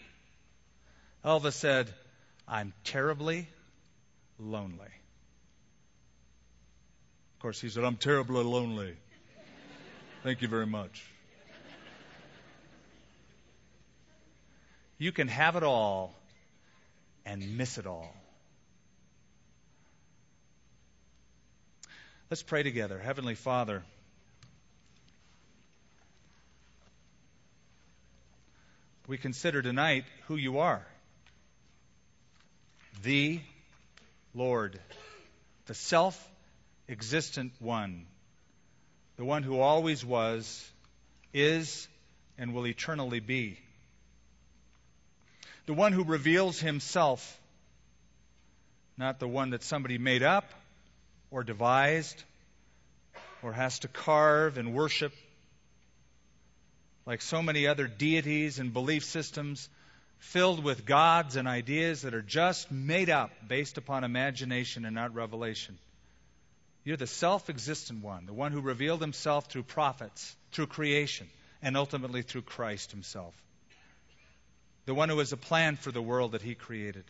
Elvis 1.23 1.53
said, 1.53 1.93
I'm 2.47 2.73
terribly 2.83 3.47
lonely. 4.39 4.85
Of 7.35 7.41
course, 7.41 7.59
he 7.61 7.69
said, 7.69 7.83
I'm 7.83 7.97
terribly 7.97 8.43
lonely. 8.43 8.95
Thank 10.23 10.41
you 10.41 10.47
very 10.47 10.65
much. 10.65 11.03
You 14.97 15.11
can 15.11 15.27
have 15.27 15.55
it 15.55 15.63
all 15.63 16.15
and 17.25 17.57
miss 17.57 17.77
it 17.77 17.85
all. 17.85 18.15
Let's 22.31 22.41
pray 22.41 22.63
together. 22.63 22.97
Heavenly 22.97 23.35
Father, 23.35 23.83
we 29.07 29.19
consider 29.19 29.61
tonight 29.61 30.05
who 30.27 30.35
you 30.35 30.57
are 30.57 30.83
the 33.03 33.39
Lord, 34.33 34.79
the 35.67 35.75
self 35.75 36.19
existent 36.89 37.53
one, 37.59 38.07
the 39.17 39.25
one 39.25 39.43
who 39.43 39.59
always 39.59 40.03
was, 40.03 40.67
is, 41.31 41.87
and 42.39 42.55
will 42.55 42.65
eternally 42.65 43.19
be, 43.19 43.59
the 45.67 45.75
one 45.75 45.93
who 45.93 46.03
reveals 46.03 46.59
himself, 46.59 47.39
not 48.97 49.19
the 49.19 49.27
one 49.27 49.51
that 49.51 49.61
somebody 49.61 49.99
made 49.99 50.23
up 50.23 50.51
or 51.35 51.43
devised 51.43 52.23
or 53.43 53.51
has 53.51 53.79
to 53.79 53.89
carve 53.89 54.57
and 54.57 54.73
worship 54.73 55.11
like 57.05 57.21
so 57.21 57.41
many 57.41 57.67
other 57.67 57.87
deities 57.87 58.57
and 58.57 58.71
belief 58.71 59.03
systems 59.03 59.67
filled 60.17 60.63
with 60.63 60.85
gods 60.85 61.35
and 61.35 61.45
ideas 61.45 62.03
that 62.03 62.13
are 62.13 62.21
just 62.21 62.71
made 62.71 63.09
up 63.09 63.31
based 63.49 63.77
upon 63.77 64.05
imagination 64.05 64.85
and 64.85 64.95
not 64.95 65.13
revelation. 65.13 65.77
You're 66.85 66.95
the 66.95 67.05
self 67.05 67.49
existent 67.49 68.01
one, 68.01 68.25
the 68.25 68.33
one 68.33 68.53
who 68.53 68.61
revealed 68.61 69.01
himself 69.01 69.47
through 69.47 69.63
prophets, 69.63 70.33
through 70.53 70.67
creation, 70.67 71.27
and 71.61 71.75
ultimately 71.75 72.21
through 72.21 72.43
Christ 72.43 72.91
himself. 72.91 73.35
The 74.85 74.95
one 74.95 75.09
who 75.09 75.19
has 75.19 75.33
a 75.33 75.37
plan 75.37 75.75
for 75.75 75.91
the 75.91 76.01
world 76.01 76.31
that 76.31 76.41
he 76.41 76.55
created. 76.55 77.03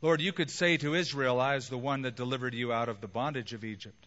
Lord, 0.00 0.20
you 0.20 0.32
could 0.32 0.50
say 0.50 0.76
to 0.76 0.94
Israel, 0.94 1.40
I 1.40 1.56
was 1.56 1.68
the 1.68 1.78
one 1.78 2.02
that 2.02 2.14
delivered 2.14 2.54
you 2.54 2.72
out 2.72 2.88
of 2.88 3.00
the 3.00 3.08
bondage 3.08 3.52
of 3.52 3.64
Egypt. 3.64 4.06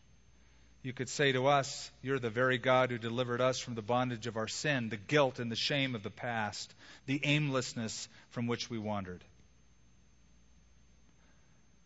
You 0.83 0.93
could 0.93 1.09
say 1.09 1.33
to 1.33 1.47
us, 1.47 1.91
You're 2.01 2.17
the 2.17 2.29
very 2.29 2.57
God 2.57 2.91
who 2.91 2.97
delivered 2.97 3.41
us 3.41 3.59
from 3.59 3.75
the 3.75 3.81
bondage 3.81 4.25
of 4.25 4.37
our 4.37 4.47
sin, 4.47 4.89
the 4.89 4.97
guilt 4.97 5.39
and 5.39 5.51
the 5.51 5.55
shame 5.55 5.93
of 5.93 6.01
the 6.01 6.09
past, 6.09 6.73
the 7.05 7.19
aimlessness 7.23 8.07
from 8.29 8.47
which 8.47 8.69
we 8.69 8.79
wandered. 8.79 9.23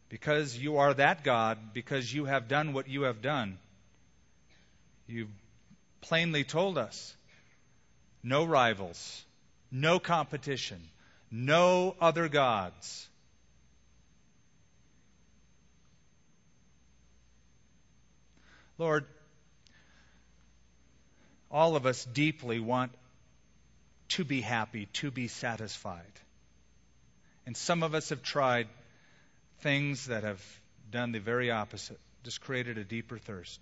Because 0.08 0.56
you 0.56 0.78
are 0.78 0.94
that 0.94 1.24
God, 1.24 1.58
because 1.74 2.14
you 2.14 2.26
have 2.26 2.48
done 2.48 2.74
what 2.74 2.88
you 2.88 3.04
have 3.04 3.22
done, 3.22 3.58
you 5.08 5.28
plainly 6.02 6.44
told 6.44 6.78
us 6.78 7.16
no 8.24 8.46
rivals, 8.46 9.26
no 9.72 10.00
competition, 10.00 10.82
no 11.32 11.96
other 12.00 12.30
gods. 12.30 13.10
Lord, 18.78 19.06
all 21.50 21.76
of 21.76 21.86
us 21.86 22.04
deeply 22.06 22.60
want 22.60 22.92
to 24.10 24.24
be 24.24 24.42
happy, 24.42 24.88
to 24.94 25.12
be 25.12 25.28
satisfied. 25.28 26.02
And 27.46 27.56
some 27.56 27.84
of 27.84 27.96
us 27.96 28.10
have 28.10 28.24
tried 28.24 28.68
things 29.60 30.08
that 30.08 30.24
have 30.24 30.44
done 30.92 31.12
the 31.12 31.20
very 31.20 31.52
opposite, 31.52 32.00
just 32.24 32.42
created 32.42 32.78
a 32.78 32.84
deeper 32.84 33.18
thirst. 33.18 33.60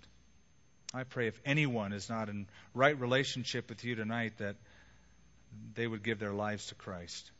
I 0.92 1.04
pray 1.04 1.28
if 1.28 1.40
anyone 1.44 1.92
is 1.92 2.08
not 2.08 2.28
in 2.28 2.46
right 2.72 2.98
relationship 2.98 3.68
with 3.68 3.84
you 3.84 3.94
tonight 3.94 4.38
that 4.38 4.56
they 5.74 5.86
would 5.86 6.02
give 6.02 6.18
their 6.18 6.32
lives 6.32 6.66
to 6.66 6.74
Christ. 6.74 7.30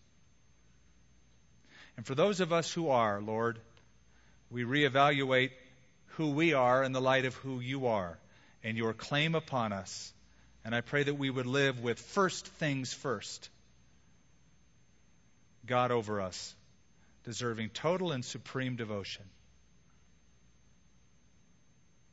And 1.97 2.05
for 2.05 2.14
those 2.14 2.41
of 2.41 2.53
us 2.53 2.72
who 2.72 2.89
are, 2.89 3.20
Lord, 3.20 3.59
we 4.51 4.64
reevaluate 4.64 5.51
who 6.17 6.31
we 6.31 6.55
are 6.55 6.83
in 6.83 6.93
the 6.93 7.01
light 7.01 7.25
of 7.25 7.35
who 7.37 7.61
you 7.61 7.87
are 7.87 8.19
and 8.62 8.77
your 8.77 8.93
claim 8.93 9.35
upon 9.35 9.73
us. 9.73 10.12
And 10.65 10.75
I 10.75 10.81
pray 10.81 11.03
that 11.03 11.15
we 11.15 11.29
would 11.29 11.47
live 11.47 11.83
with 11.83 11.99
first 11.99 12.47
things 12.47 12.93
first 12.93 13.49
God 15.67 15.91
over 15.91 16.21
us, 16.21 16.55
deserving 17.25 17.71
total 17.71 18.12
and 18.12 18.25
supreme 18.25 18.77
devotion. 18.77 19.25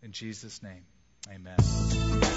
In 0.04 0.12
Jesus' 0.14 0.64
name, 0.64 0.86
amen. 1.30 2.11